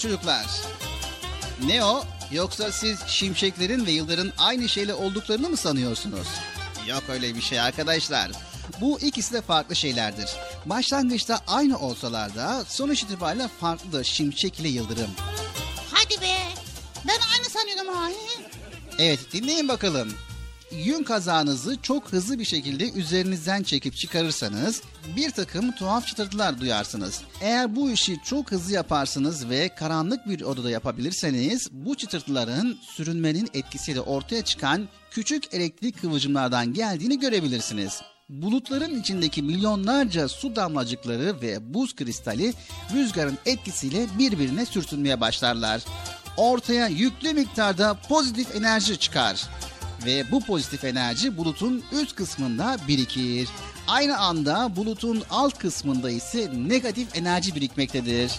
[0.00, 0.46] çocuklar.
[1.66, 2.04] Ne o?
[2.32, 6.26] Yoksa siz şimşeklerin ve yıldırın aynı şeyle olduklarını mı sanıyorsunuz?
[6.86, 8.30] Yok öyle bir şey arkadaşlar.
[8.80, 10.30] Bu ikisi de farklı şeylerdir.
[10.66, 15.10] Başlangıçta aynı olsalar da sonuç itibariyle farklıdır şimşek ile yıldırım.
[15.92, 16.36] Hadi be.
[17.08, 18.10] Ben aynı sanıyordum ha.
[18.98, 20.12] Evet dinleyin bakalım.
[20.72, 24.82] Yün kazağınızı çok hızlı bir şekilde üzerinizden çekip çıkarırsanız
[25.16, 27.22] bir takım tuhaf çıtırtılar duyarsınız.
[27.40, 34.00] Eğer bu işi çok hızlı yaparsınız ve karanlık bir odada yapabilirseniz bu çıtırtıların sürünmenin etkisiyle
[34.00, 38.02] ortaya çıkan küçük elektrik kıvılcımlardan geldiğini görebilirsiniz.
[38.28, 42.54] Bulutların içindeki milyonlarca su damlacıkları ve buz kristali
[42.94, 45.82] rüzgarın etkisiyle birbirine sürtünmeye başlarlar.
[46.36, 49.48] Ortaya yüklü miktarda pozitif enerji çıkar
[50.06, 53.48] ve bu pozitif enerji bulutun üst kısmında birikir.
[53.88, 58.32] Aynı anda bulutun alt kısmında ise negatif enerji birikmektedir.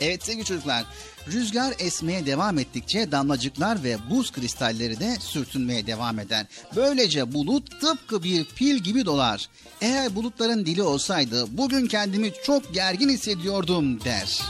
[0.00, 0.84] Evet sevgili çocuklar,
[1.32, 6.46] rüzgar esmeye devam ettikçe damlacıklar ve buz kristalleri de sürtünmeye devam eder.
[6.76, 9.48] Böylece bulut tıpkı bir pil gibi dolar.
[9.80, 14.40] Eğer bulutların dili olsaydı bugün kendimi çok gergin hissediyordum der.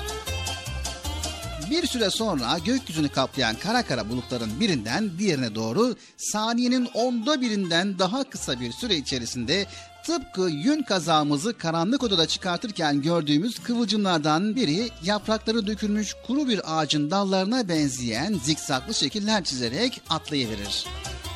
[1.74, 8.24] Bir süre sonra gökyüzünü kaplayan kara kara bulutların birinden diğerine doğru saniyenin onda birinden daha
[8.24, 9.66] kısa bir süre içerisinde
[10.04, 17.68] tıpkı yün kazağımızı karanlık odada çıkartırken gördüğümüz kıvılcımlardan biri yaprakları dökülmüş kuru bir ağacın dallarına
[17.68, 20.86] benzeyen zikzaklı şekiller çizerek atlayıverir.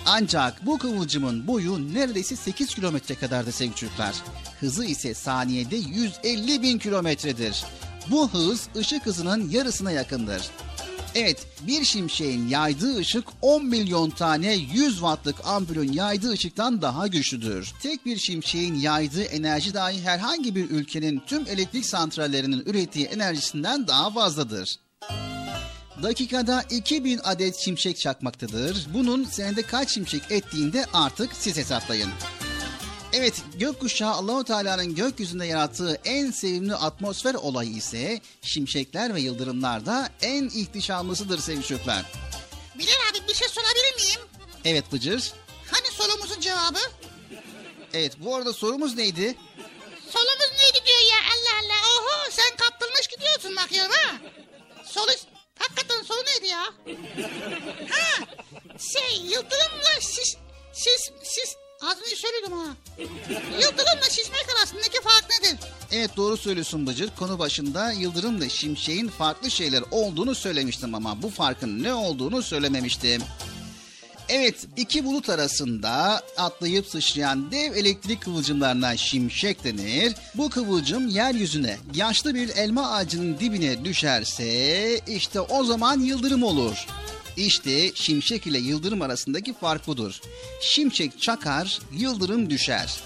[0.07, 4.15] Ancak bu kıvılcımın boyu neredeyse 8 kilometre kadardır sevgili çocuklar.
[4.61, 7.65] Hızı ise saniyede 150 bin kilometredir.
[8.11, 10.43] Bu hız ışık hızının yarısına yakındır.
[11.15, 17.73] Evet, bir şimşeğin yaydığı ışık 10 milyon tane 100 wattlık ampulün yaydığı ışıktan daha güçlüdür.
[17.83, 24.11] Tek bir şimşeğin yaydığı enerji dahi herhangi bir ülkenin tüm elektrik santrallerinin ürettiği enerjisinden daha
[24.11, 24.79] fazladır.
[26.03, 28.87] Dakikada 2000 adet şimşek çakmaktadır.
[28.95, 32.11] Bunun senede kaç şimşek ettiğinde artık siz hesaplayın.
[33.13, 40.45] Evet, gökkuşağı Allahu Teala'nın gökyüzünde yarattığı en sevimli atmosfer olayı ise şimşekler ve yıldırımlarda en
[40.45, 42.05] ihtişamlısıdır sevgili çocuklar.
[42.79, 44.21] Bilal abi bir şey sorabilir miyim?
[44.65, 45.33] Evet Bıcır.
[45.71, 46.79] Hani sorumuzun cevabı?
[47.95, 49.35] Evet, bu arada sorumuz neydi?
[50.11, 52.01] Solumuz neydi diyor ya Allah Allah.
[52.01, 54.17] Oho sen kaptırmış gidiyorsun bakıyorum ha.
[54.85, 55.11] Solu...
[55.59, 56.65] Hakikaten solu neydi ya?
[57.91, 58.25] Ha
[58.93, 60.37] şey yıldırımla şiş...
[60.75, 61.31] Şiş...
[61.35, 61.51] Şiş...
[61.83, 62.65] Az önce söyledim ha.
[63.61, 65.59] Yıldırımla şişmek arasındaki fark nedir?
[65.93, 67.11] Evet doğru söylüyorsun Bıcır.
[67.19, 73.23] Konu başında yıldırımla şimşeğin farklı şeyler olduğunu söylemiştim ama bu farkın ne olduğunu söylememiştim.
[74.29, 80.15] Evet iki bulut arasında atlayıp sıçrayan dev elektrik kıvılcımlarına şimşek denir.
[80.35, 86.87] Bu kıvılcım yeryüzüne yaşlı bir elma ağacının dibine düşerse işte o zaman yıldırım olur.
[87.39, 90.21] İşte şimşek ile yıldırım arasındaki fark budur.
[90.61, 93.01] Şimşek çakar, yıldırım düşer.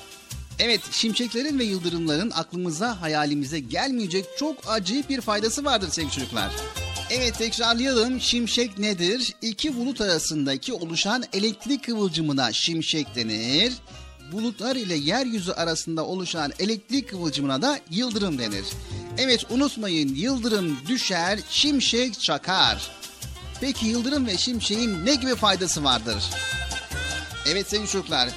[0.58, 6.52] Evet, şimşeklerin ve yıldırımların aklımıza, hayalimize gelmeyecek çok acayip bir faydası vardır sevgili çocuklar.
[7.10, 8.20] Evet tekrarlayalım.
[8.20, 9.34] Şimşek nedir?
[9.42, 13.72] İki bulut arasındaki oluşan elektrik kıvılcımına şimşek denir.
[14.32, 18.64] Bulutlar ile yeryüzü arasında oluşan elektrik kıvılcımına da yıldırım denir.
[19.18, 23.01] Evet unutmayın yıldırım düşer, şimşek çakar.
[23.62, 26.24] Peki yıldırım ve şimşeğin ne gibi faydası vardır?
[27.46, 28.28] Evet sevgili çocuklar,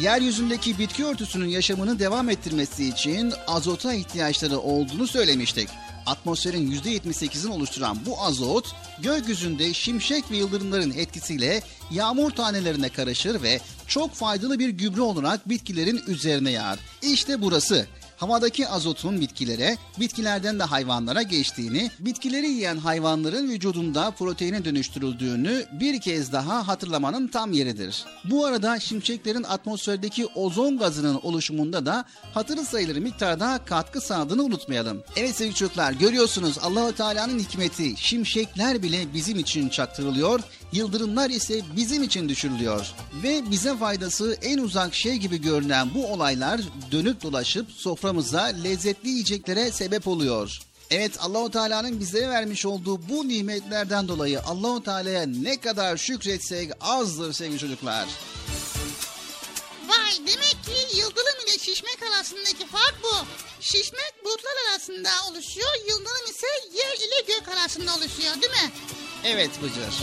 [0.00, 5.68] yeryüzündeki bitki örtüsünün yaşamını devam ettirmesi için azota ihtiyaçları olduğunu söylemiştik.
[6.06, 14.14] Atmosferin %78'ini oluşturan bu azot gökyüzünde şimşek ve yıldırımların etkisiyle yağmur tanelerine karışır ve çok
[14.14, 16.78] faydalı bir gübre olarak bitkilerin üzerine yağar.
[17.02, 17.86] İşte burası
[18.18, 26.32] havadaki azotun bitkilere, bitkilerden de hayvanlara geçtiğini, bitkileri yiyen hayvanların vücudunda proteine dönüştürüldüğünü bir kez
[26.32, 28.04] daha hatırlamanın tam yeridir.
[28.24, 32.04] Bu arada şimşeklerin atmosferdeki ozon gazının oluşumunda da
[32.34, 35.02] hatırı sayılır miktarda katkı sağladığını unutmayalım.
[35.16, 40.40] Evet sevgili çocuklar görüyorsunuz Allahu Teala'nın hikmeti şimşekler bile bizim için çaktırılıyor,
[40.72, 42.86] yıldırımlar ise bizim için düşürülüyor.
[43.22, 46.60] Ve bize faydası en uzak şey gibi görünen bu olaylar
[46.92, 50.58] dönüp dolaşıp soframıza lezzetli yiyeceklere sebep oluyor.
[50.90, 57.32] Evet Allahu Teala'nın bizlere vermiş olduğu bu nimetlerden dolayı Allahu Teala'ya ne kadar şükretsek azdır
[57.32, 58.08] sevgili çocuklar.
[59.88, 63.26] Vay demek ki yıldırım ile şişmek arasındaki fark bu.
[63.60, 68.72] Şişmek bulutlar arasında oluşuyor, yıldırım ise yer ile gök arasında oluşuyor değil mi?
[69.24, 69.94] Evet Bıcır.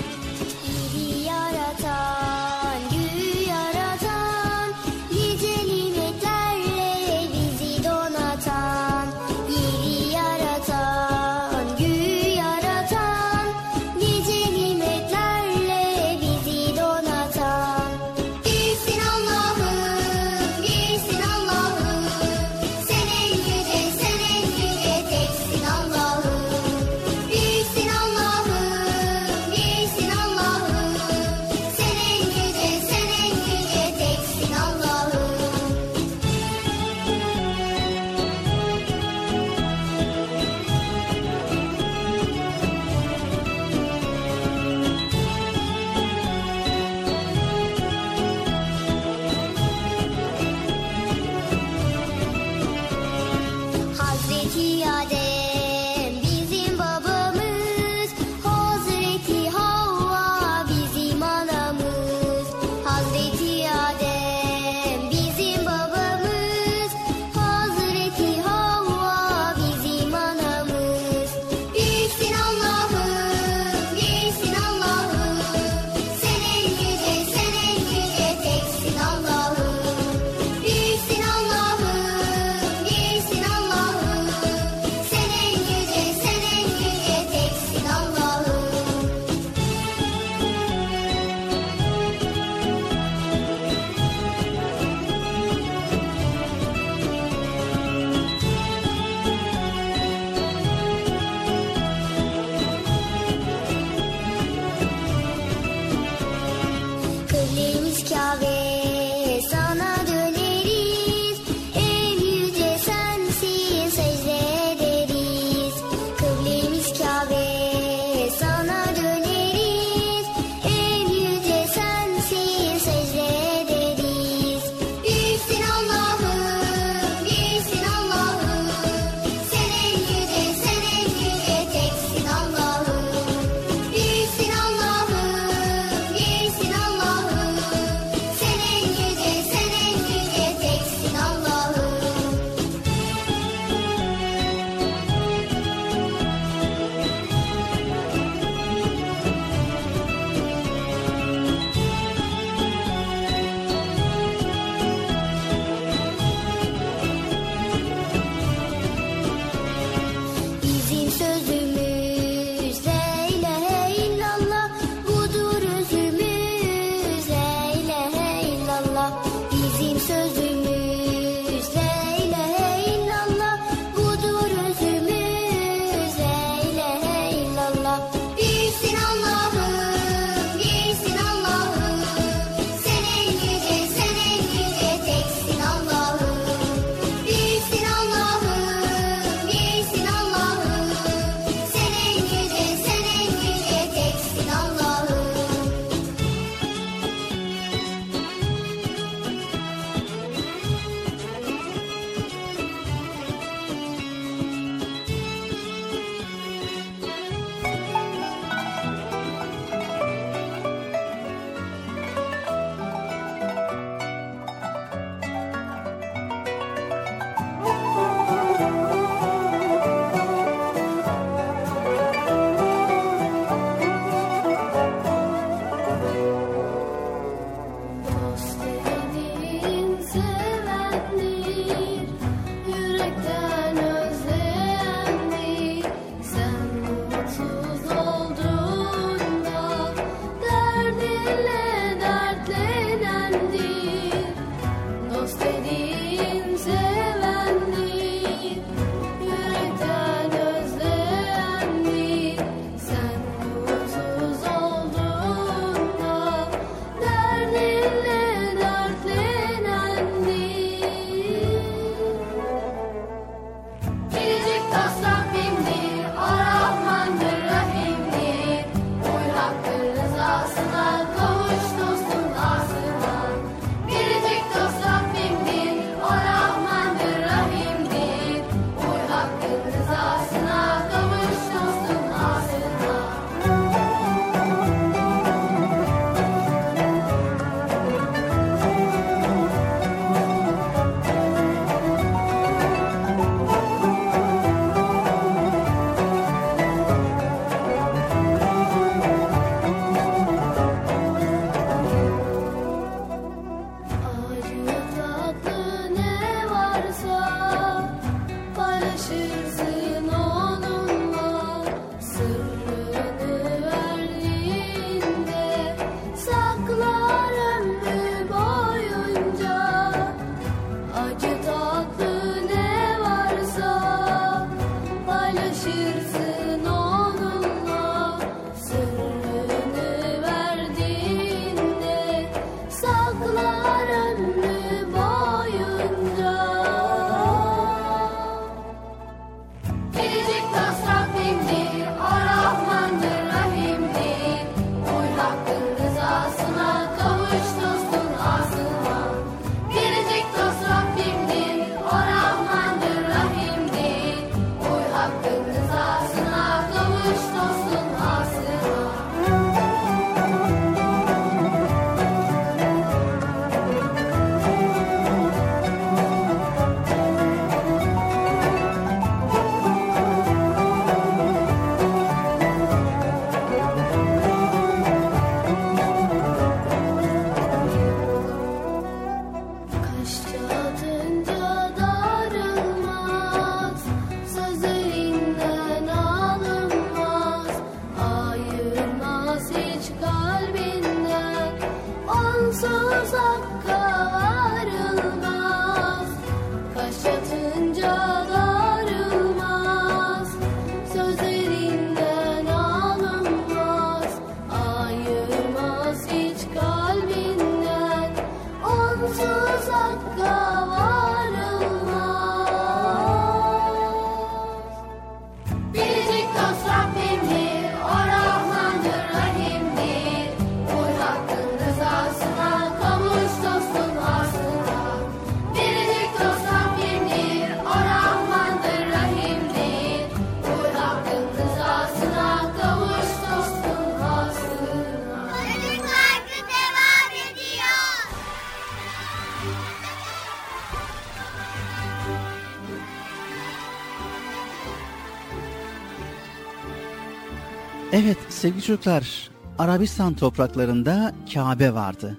[448.46, 452.18] Sevgili çocuklar, Arabistan topraklarında Kabe vardı.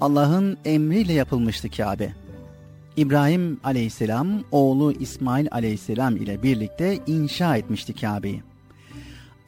[0.00, 2.12] Allah'ın emriyle yapılmıştı Kabe.
[2.96, 8.42] İbrahim aleyhisselam oğlu İsmail aleyhisselam ile birlikte inşa etmişti Kabe'yi.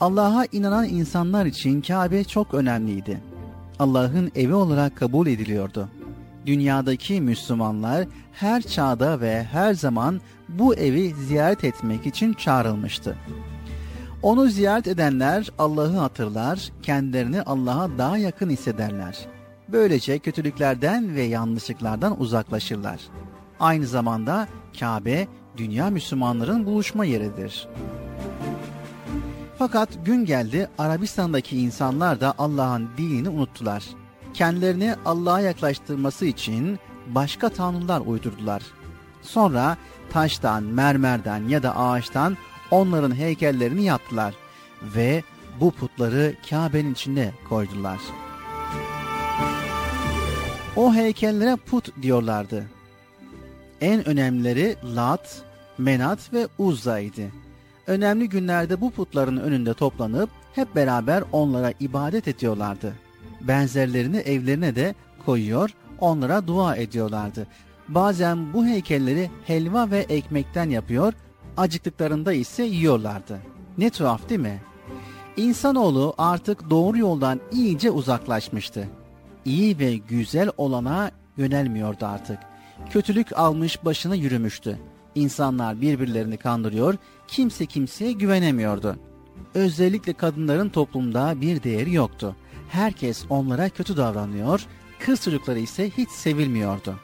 [0.00, 3.20] Allah'a inanan insanlar için Kabe çok önemliydi.
[3.78, 5.88] Allah'ın evi olarak kabul ediliyordu.
[6.46, 13.16] Dünyadaki Müslümanlar her çağda ve her zaman bu evi ziyaret etmek için çağrılmıştı.
[14.22, 19.18] Onu ziyaret edenler Allah'ı hatırlar, kendilerini Allah'a daha yakın hissederler.
[19.68, 23.00] Böylece kötülüklerden ve yanlışlıklardan uzaklaşırlar.
[23.60, 24.48] Aynı zamanda
[24.80, 25.26] Kabe,
[25.56, 27.68] dünya Müslümanların buluşma yeridir.
[29.58, 33.84] Fakat gün geldi Arabistan'daki insanlar da Allah'ın dinini unuttular.
[34.34, 38.62] Kendilerini Allah'a yaklaştırması için başka tanrılar uydurdular.
[39.22, 39.76] Sonra
[40.10, 42.36] taştan, mermerden ya da ağaçtan
[42.72, 44.34] onların heykellerini yaptılar
[44.82, 45.22] ve
[45.60, 47.98] bu putları Kabe'nin içine koydular.
[50.76, 52.64] O heykellere put diyorlardı.
[53.80, 55.42] En önemlileri Lat,
[55.78, 57.32] Menat ve Uzza idi.
[57.86, 62.94] Önemli günlerde bu putların önünde toplanıp hep beraber onlara ibadet ediyorlardı.
[63.40, 64.94] Benzerlerini evlerine de
[65.26, 65.70] koyuyor,
[66.00, 67.46] onlara dua ediyorlardı.
[67.88, 71.12] Bazen bu heykelleri helva ve ekmekten yapıyor,
[71.56, 73.40] acıktıklarında ise yiyorlardı.
[73.78, 74.62] Ne tuhaf değil mi?
[75.36, 78.88] İnsanoğlu artık doğru yoldan iyice uzaklaşmıştı.
[79.44, 82.38] İyi ve güzel olana yönelmiyordu artık.
[82.90, 84.78] Kötülük almış başına yürümüştü.
[85.14, 86.94] İnsanlar birbirlerini kandırıyor,
[87.28, 88.96] kimse kimseye güvenemiyordu.
[89.54, 92.36] Özellikle kadınların toplumda bir değeri yoktu.
[92.68, 94.66] Herkes onlara kötü davranıyor,
[95.00, 96.94] kız çocukları ise hiç sevilmiyordu.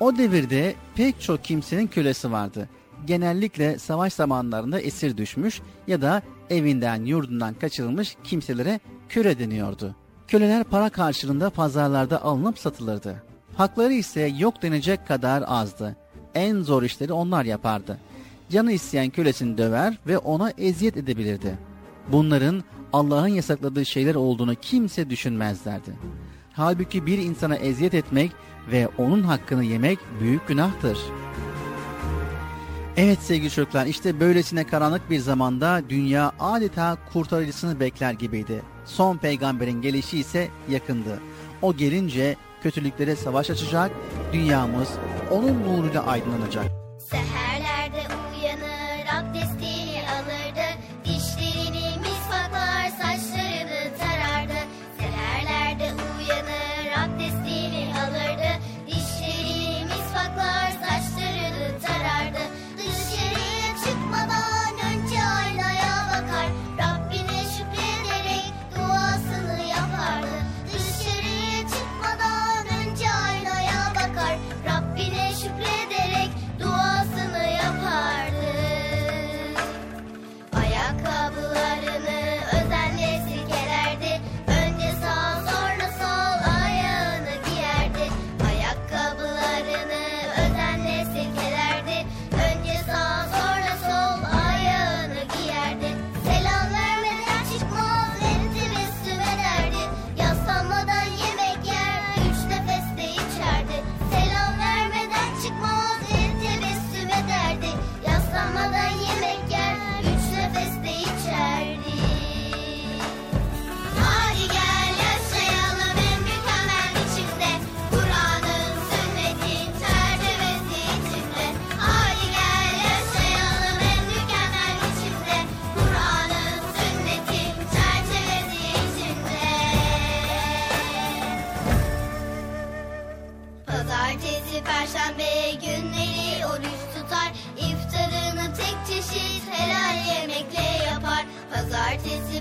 [0.00, 2.68] O devirde pek çok kimsenin kölesi vardı.
[3.06, 9.94] Genellikle savaş zamanlarında esir düşmüş ya da evinden yurdundan kaçırılmış kimselere köle deniyordu.
[10.28, 13.22] Köleler para karşılığında pazarlarda alınıp satılırdı.
[13.56, 15.96] Hakları ise yok denecek kadar azdı.
[16.34, 17.98] En zor işleri onlar yapardı.
[18.50, 21.58] Canı isteyen kölesini döver ve ona eziyet edebilirdi.
[22.12, 25.90] Bunların Allah'ın yasakladığı şeyler olduğunu kimse düşünmezlerdi.
[26.52, 28.32] Halbuki bir insana eziyet etmek
[28.72, 30.98] ve onun hakkını yemek büyük günahtır.
[32.96, 38.62] Evet sevgili çocuklar işte böylesine karanlık bir zamanda dünya adeta kurtarıcısını bekler gibiydi.
[38.84, 41.20] Son peygamberin gelişi ise yakındı.
[41.62, 43.90] O gelince kötülüklere savaş açacak,
[44.32, 44.88] dünyamız
[45.30, 46.64] onun nuruyla aydınlanacak.
[47.10, 47.51] Seherlerde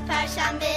[0.07, 0.70] perşembe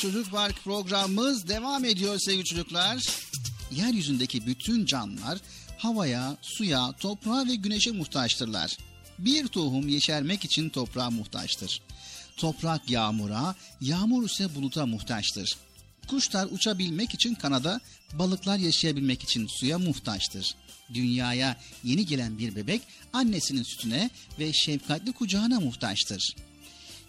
[0.00, 3.06] Çocuk Park programımız devam ediyor sevgili çocuklar.
[3.70, 5.38] Yeryüzündeki bütün canlılar
[5.78, 8.76] havaya, suya, toprağa ve güneşe muhtaçtırlar.
[9.18, 11.82] Bir tohum yeşermek için toprağa muhtaçtır.
[12.36, 15.56] Toprak yağmura, yağmur ise buluta muhtaçtır.
[16.08, 17.80] Kuşlar uçabilmek için kanada,
[18.12, 20.54] balıklar yaşayabilmek için suya muhtaçtır.
[20.94, 26.34] Dünyaya yeni gelen bir bebek annesinin sütüne ve şefkatli kucağına muhtaçtır.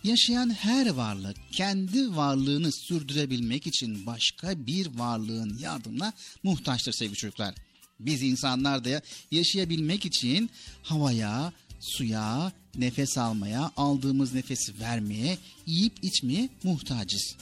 [0.04, 6.14] Yaşayan her varlık kendi varlığını sürdürebilmek için başka bir varlığın yardımına
[6.44, 7.56] muhtaçtır sevgili çocuklar.
[8.00, 9.02] Biz insanlar da
[9.32, 10.50] yaşayabilmek için
[10.84, 17.36] havaya, suya, nefes almaya, aldığımız nefesi vermeye, yiyip içmeye muhtacız.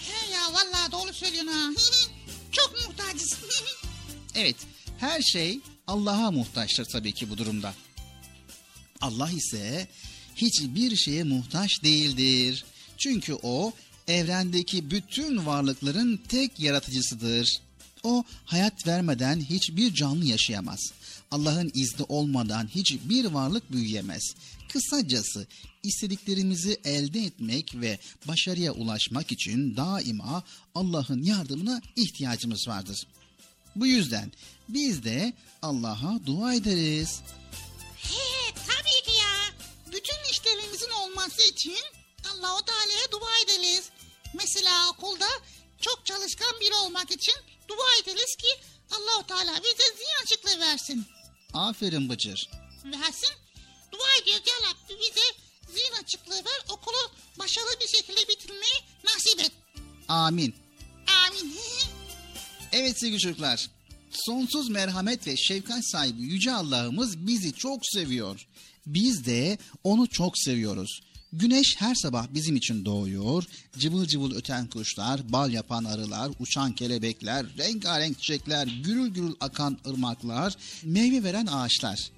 [0.00, 1.70] He ya vallahi doğru söylüyorsun ha.
[2.52, 3.38] Çok muhtacız.
[4.34, 4.56] Evet,
[4.98, 7.74] her şey Allah'a muhtaçtır tabii ki bu durumda.
[9.00, 9.88] Allah ise
[10.38, 12.64] hiçbir şeye muhtaç değildir.
[12.98, 13.72] Çünkü o
[14.08, 17.60] evrendeki bütün varlıkların tek yaratıcısıdır.
[18.02, 20.80] O hayat vermeden hiçbir canlı yaşayamaz.
[21.30, 24.34] Allah'ın izni olmadan hiçbir varlık büyüyemez.
[24.68, 25.46] Kısacası
[25.82, 27.98] istediklerimizi elde etmek ve
[28.28, 30.44] başarıya ulaşmak için daima
[30.74, 33.06] Allah'ın yardımına ihtiyacımız vardır.
[33.76, 34.32] Bu yüzden
[34.68, 35.32] biz de
[35.62, 37.20] Allah'a dua ederiz.
[37.96, 39.17] He tabii ki.
[39.92, 41.78] Bütün işlerimizin olması için
[42.32, 43.90] Allahu Teala'ya dua ederiz.
[44.34, 45.26] Mesela okulda
[45.80, 47.34] çok çalışkan biri olmak için
[47.68, 48.48] dua ederiz ki
[48.90, 51.06] Allahu Teala bize zihin açıklığı versin.
[51.54, 52.50] Aferin Bıcır.
[52.84, 53.34] Versin.
[53.92, 55.26] Dua ediyoruz ya Rabbi bize
[55.72, 56.64] zihin açıklığı ver.
[56.68, 59.52] Okulu başarılı bir şekilde bitirmeyi nasip et.
[60.08, 60.54] Amin.
[61.26, 61.54] Amin.
[62.72, 63.70] Evet sevgili çocuklar.
[64.10, 68.46] Sonsuz merhamet ve şefkat sahibi Yüce Allah'ımız bizi çok seviyor.
[68.88, 71.00] Biz de onu çok seviyoruz.
[71.32, 73.44] Güneş her sabah bizim için doğuyor.
[73.78, 80.54] Cıvıl cıvıl öten kuşlar, bal yapan arılar, uçan kelebekler, rengarenk çiçekler, gürül gürül akan ırmaklar,
[80.84, 82.10] meyve veren ağaçlar.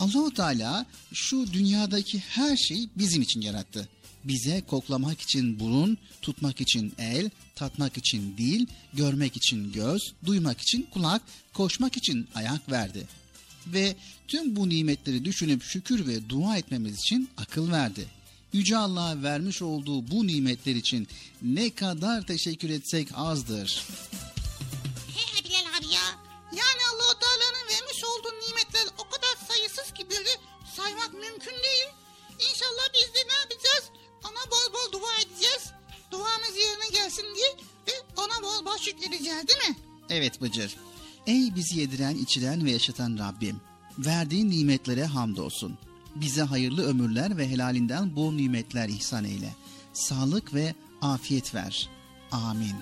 [0.00, 3.88] Allahu Teala şu dünyadaki her şeyi bizim için yarattı.
[4.24, 10.88] Bize koklamak için burun, tutmak için el, tatmak için dil, görmek için göz, duymak için
[10.92, 11.22] kulak,
[11.52, 13.06] koşmak için ayak verdi.
[13.72, 13.96] Ve
[14.28, 18.08] tüm bu nimetleri düşünüp şükür ve dua etmemiz için akıl verdi.
[18.52, 21.08] Yüce Allah'a vermiş olduğu bu nimetler için
[21.42, 23.84] ne kadar teşekkür etsek azdır.
[25.16, 26.08] He Bilal abi ya.
[26.52, 30.28] Yani Allahu Teala'nın vermiş olduğu nimetler o kadar sayısız ki böyle
[30.76, 31.88] saymak mümkün değil.
[32.50, 33.84] İnşallah biz de ne yapacağız?
[34.24, 35.72] Ona bol bol dua edeceğiz.
[36.10, 37.56] Duamız yerine gelsin diye
[37.88, 39.76] ve ona bol bol şükredeceğiz değil mi?
[40.10, 40.76] Evet Bıcır.
[41.26, 43.60] Ey bizi yediren, içiren ve yaşatan Rabbim.
[43.98, 45.78] Verdiğin nimetlere hamdolsun.
[46.16, 49.54] Bize hayırlı ömürler ve helalinden bol nimetler ihsan eyle.
[49.92, 51.88] Sağlık ve afiyet ver.
[52.32, 52.74] Amin.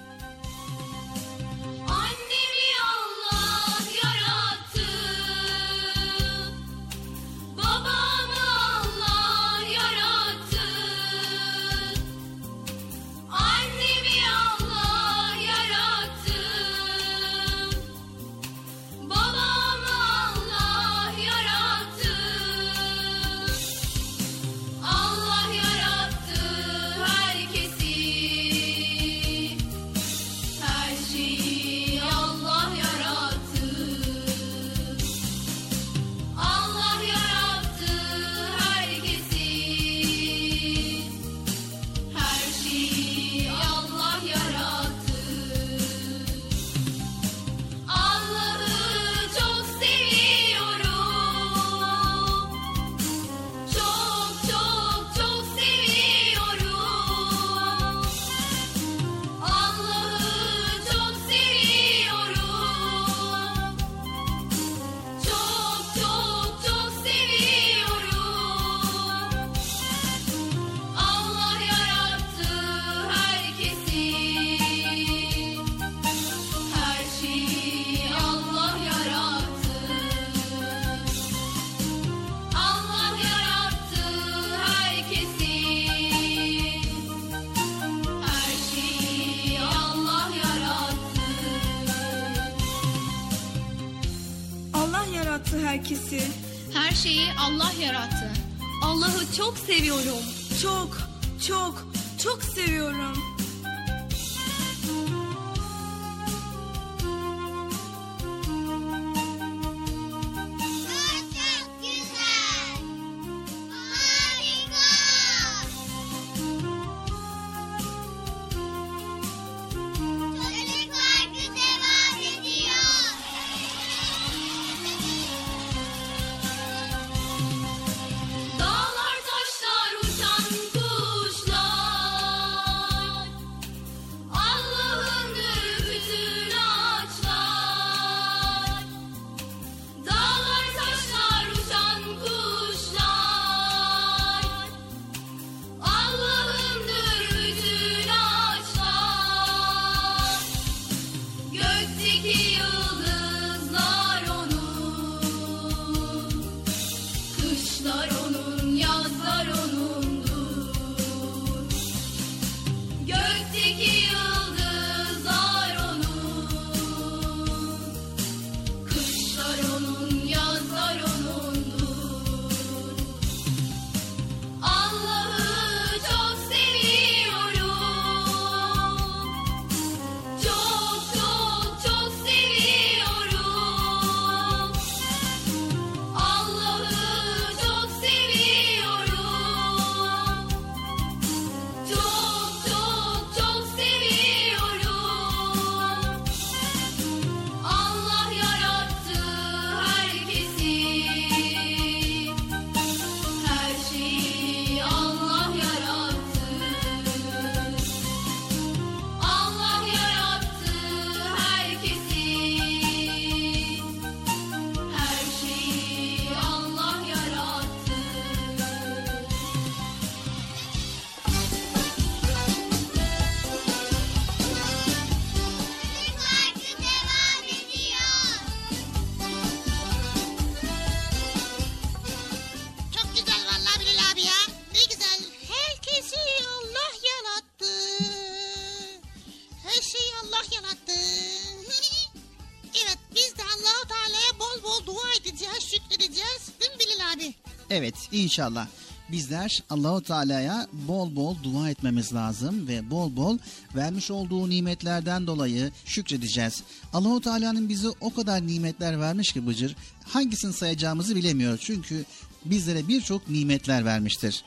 [248.22, 248.66] İnşallah.
[249.12, 253.38] Bizler Allahu Teala'ya bol bol dua etmemiz lazım ve bol bol
[253.76, 256.62] vermiş olduğu nimetlerden dolayı şükredeceğiz.
[256.92, 261.60] Allahu Teala'nın bize o kadar nimetler vermiş ki Bıcır, hangisini sayacağımızı bilemiyoruz.
[261.64, 262.04] Çünkü
[262.44, 264.44] bizlere birçok nimetler vermiştir.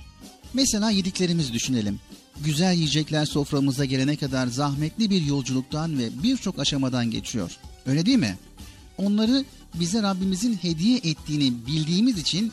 [0.54, 2.00] Mesela yediklerimizi düşünelim.
[2.44, 7.58] Güzel yiyecekler soframıza gelene kadar zahmetli bir yolculuktan ve birçok aşamadan geçiyor.
[7.86, 8.38] Öyle değil mi?
[8.98, 12.52] Onları bize Rabbimizin hediye ettiğini bildiğimiz için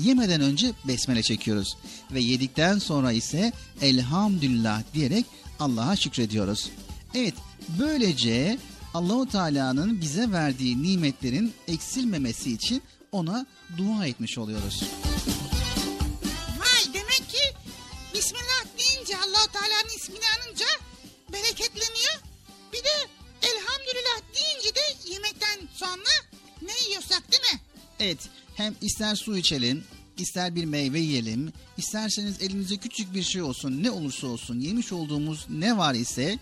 [0.00, 1.76] yemeden önce besmele çekiyoruz.
[2.10, 5.26] Ve yedikten sonra ise elhamdülillah diyerek
[5.60, 6.70] Allah'a şükrediyoruz.
[7.14, 7.34] Evet
[7.78, 8.58] böylece
[8.94, 12.82] Allahu Teala'nın bize verdiği nimetlerin eksilmemesi için
[13.12, 13.46] ona
[13.76, 14.82] dua etmiş oluyoruz.
[16.58, 17.56] Vay demek ki
[18.14, 20.66] Bismillah deyince allah Teala'nın ismini anınca
[21.32, 22.20] bereketleniyor.
[22.72, 23.08] Bir de
[23.42, 26.12] elhamdülillah deyince de yemekten sonra
[26.62, 27.60] ne yiyorsak değil mi?
[28.00, 28.18] Evet
[28.54, 29.84] hem ister su içelim,
[30.16, 35.46] ister bir meyve yiyelim, isterseniz elinize küçük bir şey olsun, ne olursa olsun yemiş olduğumuz
[35.50, 36.38] ne var ise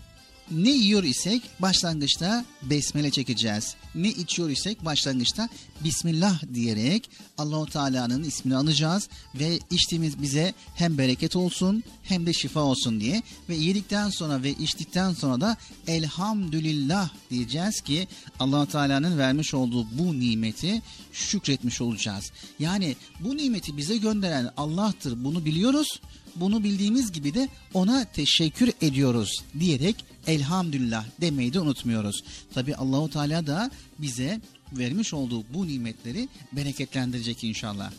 [0.51, 3.75] ne yiyor isek başlangıçta besmele çekeceğiz.
[3.95, 5.49] Ne içiyor isek başlangıçta
[5.83, 12.59] Bismillah diyerek Allahu Teala'nın ismini anacağız ve içtiğimiz bize hem bereket olsun hem de şifa
[12.59, 15.57] olsun diye ve yedikten sonra ve içtikten sonra da
[15.87, 18.07] elhamdülillah diyeceğiz ki
[18.39, 20.81] Allahu Teala'nın vermiş olduğu bu nimeti
[21.13, 22.31] şükretmiş olacağız.
[22.59, 25.99] Yani bu nimeti bize gönderen Allah'tır bunu biliyoruz
[26.35, 32.23] bunu bildiğimiz gibi de ona teşekkür ediyoruz diyerek elhamdülillah demeyi de unutmuyoruz.
[32.53, 34.41] Tabi Allahu Teala da bize
[34.73, 37.91] vermiş olduğu bu nimetleri bereketlendirecek inşallah.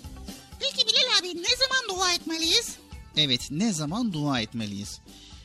[0.61, 2.77] Peki Bilal abi ne zaman dua etmeliyiz?
[3.16, 5.01] Evet ne zaman dua etmeliyiz?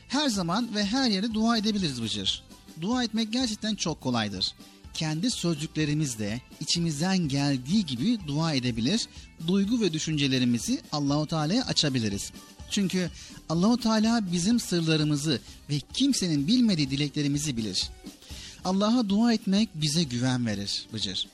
[0.07, 2.43] Her zaman ve her yere dua edebiliriz Bıcır.
[2.81, 4.55] Dua etmek gerçekten çok kolaydır.
[4.93, 9.07] Kendi sözcüklerimizle içimizden geldiği gibi dua edebilir,
[9.47, 12.31] duygu ve düşüncelerimizi Allahu Teala'ya açabiliriz.
[12.71, 13.11] Çünkü
[13.49, 17.89] Allahu Teala bizim sırlarımızı ve kimsenin bilmediği dileklerimizi bilir.
[18.65, 21.27] Allah'a dua etmek bize güven verir Bıcır.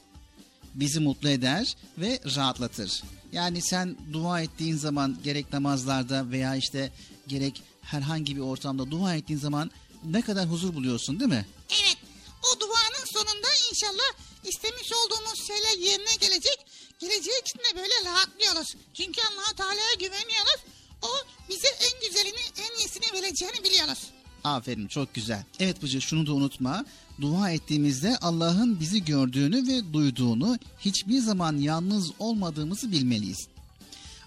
[0.76, 3.04] Bizi mutlu eder ve rahatlatır.
[3.32, 6.92] Yani sen dua ettiğin zaman gerek namazlarda veya işte
[7.28, 9.72] gerek herhangi bir ortamda dua ettiğin zaman
[10.06, 11.46] ne kadar huzur buluyorsun değil mi?
[11.84, 11.98] Evet
[12.44, 14.10] o duanın sonunda inşallah
[14.44, 16.66] istemiş olduğumuz şeyler yerine gelecek.
[17.00, 18.76] Geleceği için de böyle rahatlıyoruz.
[18.94, 20.60] Çünkü allah Teala'ya güveniyoruz.
[21.04, 21.10] O
[21.50, 24.00] bize en güzelini en iyisini vereceğini biliyoruz.
[24.44, 25.44] Aferin çok güzel.
[25.60, 26.86] Evet Bıcı şunu da unutma.
[27.22, 33.48] Dua ettiğimizde Allah'ın bizi gördüğünü ve duyduğunu hiçbir zaman yalnız olmadığımızı bilmeliyiz.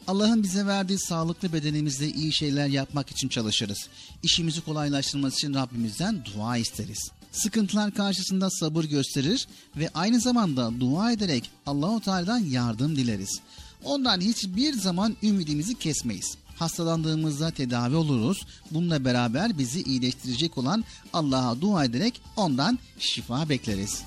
[0.07, 3.89] Allah'ın bize verdiği sağlıklı bedenimizde iyi şeyler yapmak için çalışırız.
[4.23, 7.11] İşimizi kolaylaştırması için Rabbimizden dua isteriz.
[7.32, 13.40] Sıkıntılar karşısında sabır gösterir ve aynı zamanda dua ederek Allahu Teala'dan yardım dileriz.
[13.85, 16.36] Ondan hiçbir zaman ümidimizi kesmeyiz.
[16.59, 18.47] Hastalandığımızda tedavi oluruz.
[18.70, 24.03] Bununla beraber bizi iyileştirecek olan Allah'a dua ederek ondan şifa bekleriz.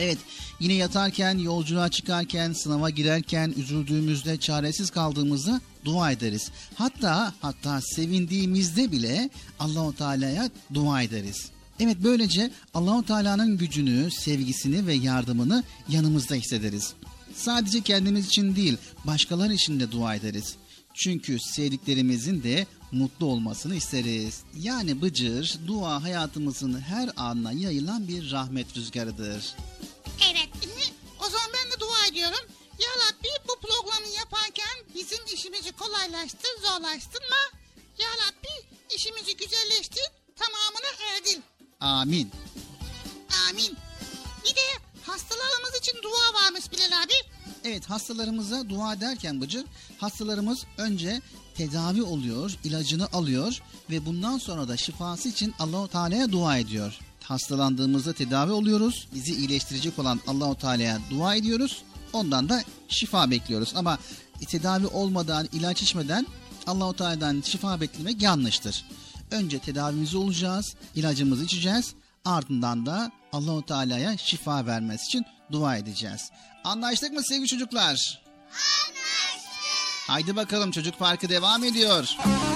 [0.00, 0.18] Evet,
[0.60, 6.50] yine yatarken, yolculuğa çıkarken, sınava girerken, üzüldüğümüzde, çaresiz kaldığımızda dua ederiz.
[6.74, 11.50] Hatta hatta sevindiğimizde bile Allahu Teala'ya dua ederiz.
[11.80, 16.92] Evet böylece Allahu Teala'nın gücünü, sevgisini ve yardımını yanımızda hissederiz.
[17.34, 20.54] Sadece kendimiz için değil, başkaları için de dua ederiz.
[20.94, 24.42] Çünkü sevdiklerimizin de mutlu olmasını isteriz.
[24.54, 29.54] Yani Bıcır, dua hayatımızın her anına yayılan bir rahmet rüzgarıdır.
[30.30, 30.48] Evet
[31.20, 32.48] o zaman ben de dua ediyorum.
[32.78, 37.42] Ya Rabbi bu programı yaparken bizim işimizi kolaylaştır, zorlaştırma.
[37.98, 40.04] Ya Rabbi işimizi güzelleştir,
[40.36, 41.40] tamamını erdil.
[41.80, 42.30] Amin.
[43.50, 43.76] Amin.
[44.44, 44.66] Bir de
[45.06, 47.33] hastalarımız için dua varmış Bilal abi.
[47.64, 49.64] Evet hastalarımıza dua derken Bıcır,
[49.98, 51.20] hastalarımız önce
[51.54, 56.98] tedavi oluyor, ilacını alıyor ve bundan sonra da şifası için Allahu Teala'ya dua ediyor.
[57.22, 59.08] Hastalandığımızda tedavi oluyoruz.
[59.14, 61.82] Bizi iyileştirecek olan Allahu Teala'ya dua ediyoruz.
[62.12, 63.72] Ondan da şifa bekliyoruz.
[63.76, 63.98] Ama
[64.48, 66.26] tedavi olmadan, ilaç içmeden
[66.66, 68.84] Allahu Teala'dan şifa beklemek yanlıştır.
[69.30, 71.94] Önce tedavimizi olacağız, ilacımızı içeceğiz.
[72.24, 76.30] Ardından da Allahu Teala'ya şifa vermesi için dua edeceğiz.
[76.64, 78.22] Anlaştık mı sevgili çocuklar?
[78.50, 80.08] Anlaştık.
[80.08, 82.16] Haydi bakalım çocuk parkı devam ediyor.
[82.26, 82.53] Ben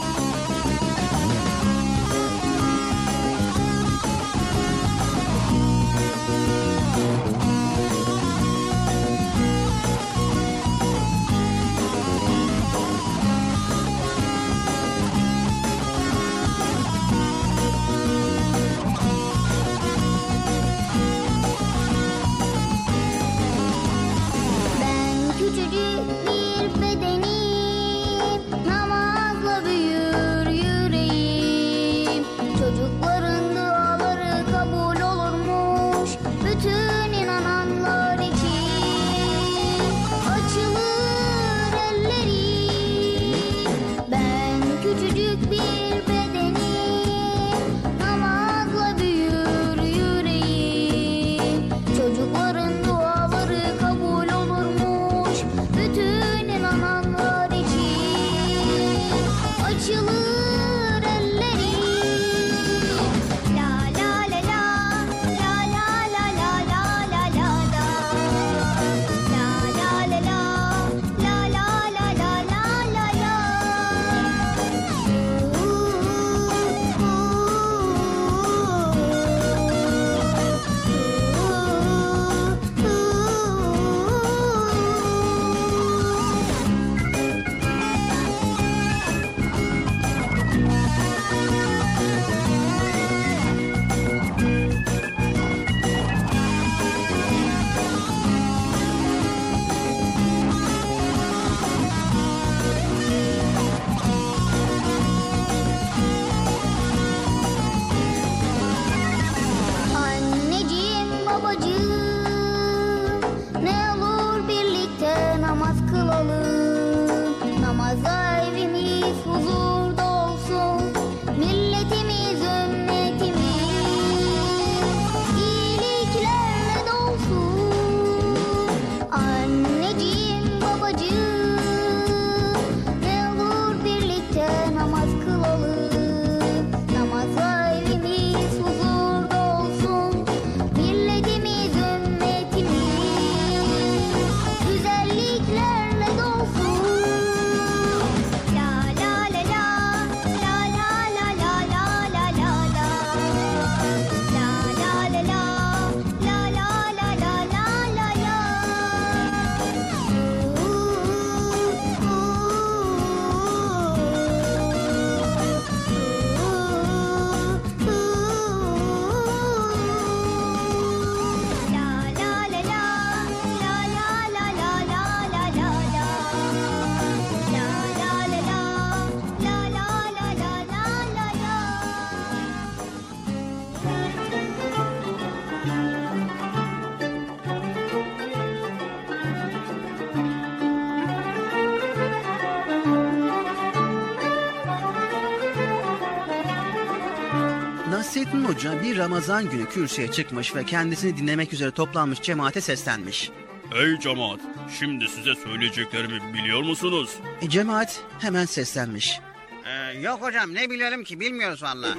[198.48, 203.30] Hoca bir Ramazan günü kürsüye çıkmış ve kendisini dinlemek üzere toplanmış cemaate seslenmiş.
[203.76, 204.40] Ey cemaat,
[204.78, 207.10] şimdi size söyleyeceklerimi biliyor musunuz?
[207.42, 209.20] E, cemaat hemen seslenmiş.
[209.66, 211.88] Ee, yok hocam ne bilelim ki bilmiyoruz valla.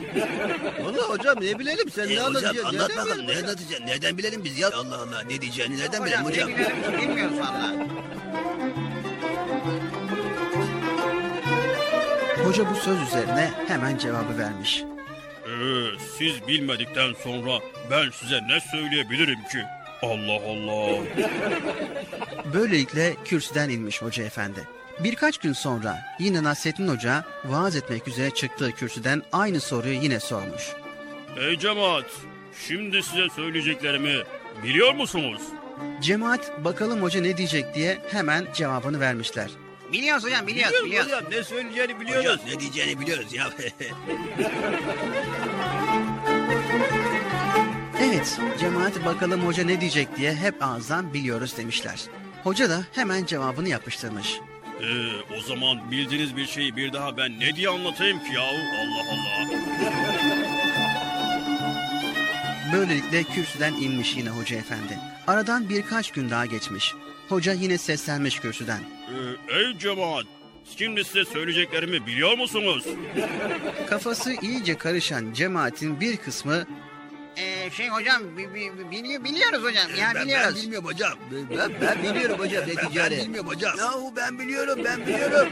[0.84, 2.66] Vallahi hocam ne bilelim sen E, ne hocam anlatacaksın?
[2.66, 3.86] anlat Nereden bakalım ne anlatacaksın?
[3.88, 4.68] Nereden bilelim biz ya?
[4.74, 6.50] Allah Allah ne diyeceğini nereden bilelim hocam, hocam?
[6.50, 7.74] ne bilelim ki bilmiyoruz valla.
[12.46, 14.84] Hoca bu söz üzerine hemen cevabı vermiş.
[15.50, 17.60] Ee, siz bilmedikten sonra
[17.92, 19.60] ben size ne söyleyebilirim ki?
[20.02, 21.04] Allah Allah.
[22.54, 24.68] Böylelikle kürsüden inmiş hoca efendi.
[25.00, 30.64] Birkaç gün sonra yine Nasrettin Hoca vaaz etmek üzere çıktığı kürsüden aynı soruyu yine sormuş.
[31.38, 32.06] Ey cemaat,
[32.68, 34.16] şimdi size söyleyeceklerimi
[34.64, 35.42] biliyor musunuz?
[36.02, 39.50] Cemaat bakalım hoca ne diyecek diye hemen cevabını vermişler.
[39.94, 41.12] Biliyoruz hocam biliyoruz biliyoruz.
[41.12, 42.26] Hocam ne söyleyeceğini biliyoruz.
[42.26, 43.50] Hocam ne diyeceğini biliyoruz ya.
[48.02, 52.00] Evet, cemaat bakalım hoca ne diyecek diye hep ağızdan biliyoruz demişler.
[52.44, 54.40] Hoca da hemen cevabını yapıştırmış.
[54.82, 58.46] Ee, o zaman bildiğiniz bir şeyi bir daha ben ne diye anlatayım ki yahu?
[58.46, 59.60] Allah Allah.
[62.74, 65.00] Böylelikle kürsüden inmiş yine hoca efendi.
[65.28, 66.94] Aradan birkaç gün daha geçmiş.
[67.30, 68.80] Hoca yine seslenmiş kürsüden.
[69.10, 70.26] Ee, ey cemaat,
[70.78, 72.86] şimdi size söyleyeceklerimi biliyor musunuz?
[73.90, 76.66] Kafası iyice karışan cemaatin bir kısmı
[77.38, 80.56] Ee, şey hocam bi- bi- bi- biliyor, biliyoruz hocam ya ben, ben biliyoruz.
[80.64, 81.14] bilmiyorum hocam.
[81.32, 83.24] Ben, ben biliyorum hocam ne Ben, ben diyeceğini.
[83.26, 83.78] bilmiyorum hocam.
[83.78, 85.50] Yahu ben biliyorum ben biliyorum.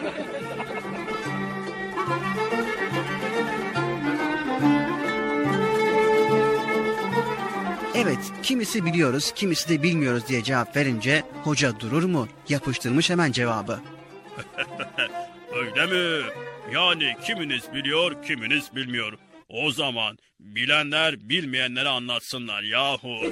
[7.97, 12.27] Evet kimisi biliyoruz kimisi de bilmiyoruz diye cevap verince hoca durur mu?
[12.49, 13.79] Yapıştırmış hemen cevabı.
[15.55, 16.25] Öyle mi?
[16.73, 19.13] Yani kiminiz biliyor, kiminiz bilmiyor.
[19.49, 23.17] O zaman bilenler bilmeyenlere anlatsınlar yahu.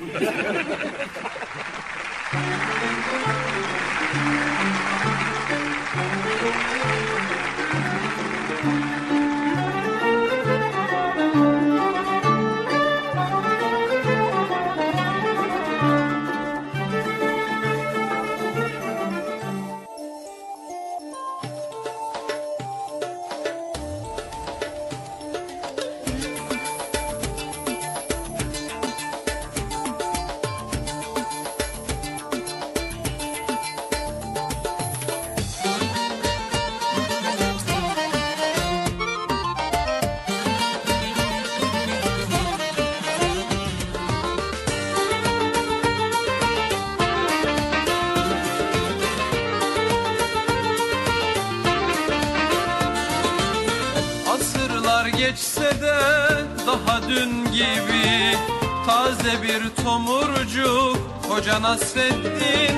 [61.95, 62.75] Nasreddin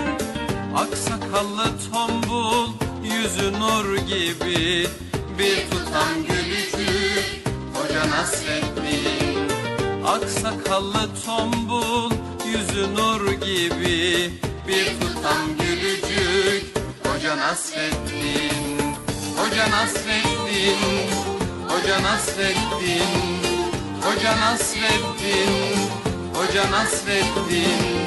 [0.76, 2.74] Aksakallı tombul
[3.04, 4.88] Yüzü nur gibi.
[5.40, 9.50] Bir tutam gülücük Hoca Nasreddin
[10.06, 12.12] Aksakallı tombul
[12.46, 14.32] Yüzü nur gibi.
[14.68, 16.66] Bir tutam gülücük
[17.04, 18.96] Hoca Nasreddin
[19.38, 20.78] Hoca Nasreddin
[21.70, 23.02] Hoca Nasreddin
[24.02, 25.78] Hoca Nasreddin
[26.34, 28.07] Hoca Nasreddin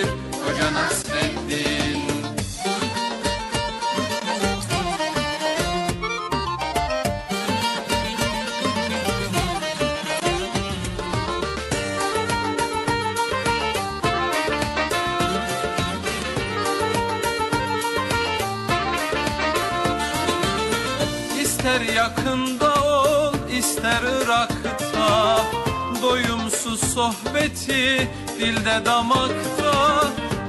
[21.71, 25.37] İster yakında ol ister Irak'ta.
[26.01, 28.09] Doyumsuz sohbeti
[28.39, 30.03] dilde damakta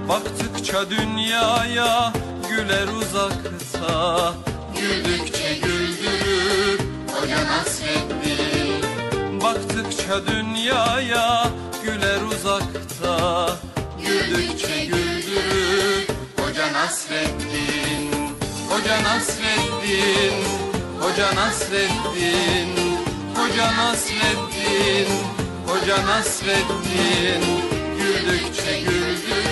[0.08, 2.12] Baktıkça dünyaya
[2.50, 4.34] güler uzakta.
[4.80, 6.80] Güldükçe güldürür
[7.12, 8.82] Hoca Nasreddin
[9.40, 11.50] Baktıkça dünyaya
[11.84, 13.48] güler uzakta.
[14.06, 16.06] Güldükçe güldürür
[16.38, 18.10] Hoca Nasreddin
[18.70, 20.44] Hoca Nasreddin
[21.00, 22.76] Hoca Nasreddin
[23.36, 25.08] Hoca Nasreddin
[25.66, 27.42] Hoca Nasreddin
[27.98, 29.51] Güldükçe güldürür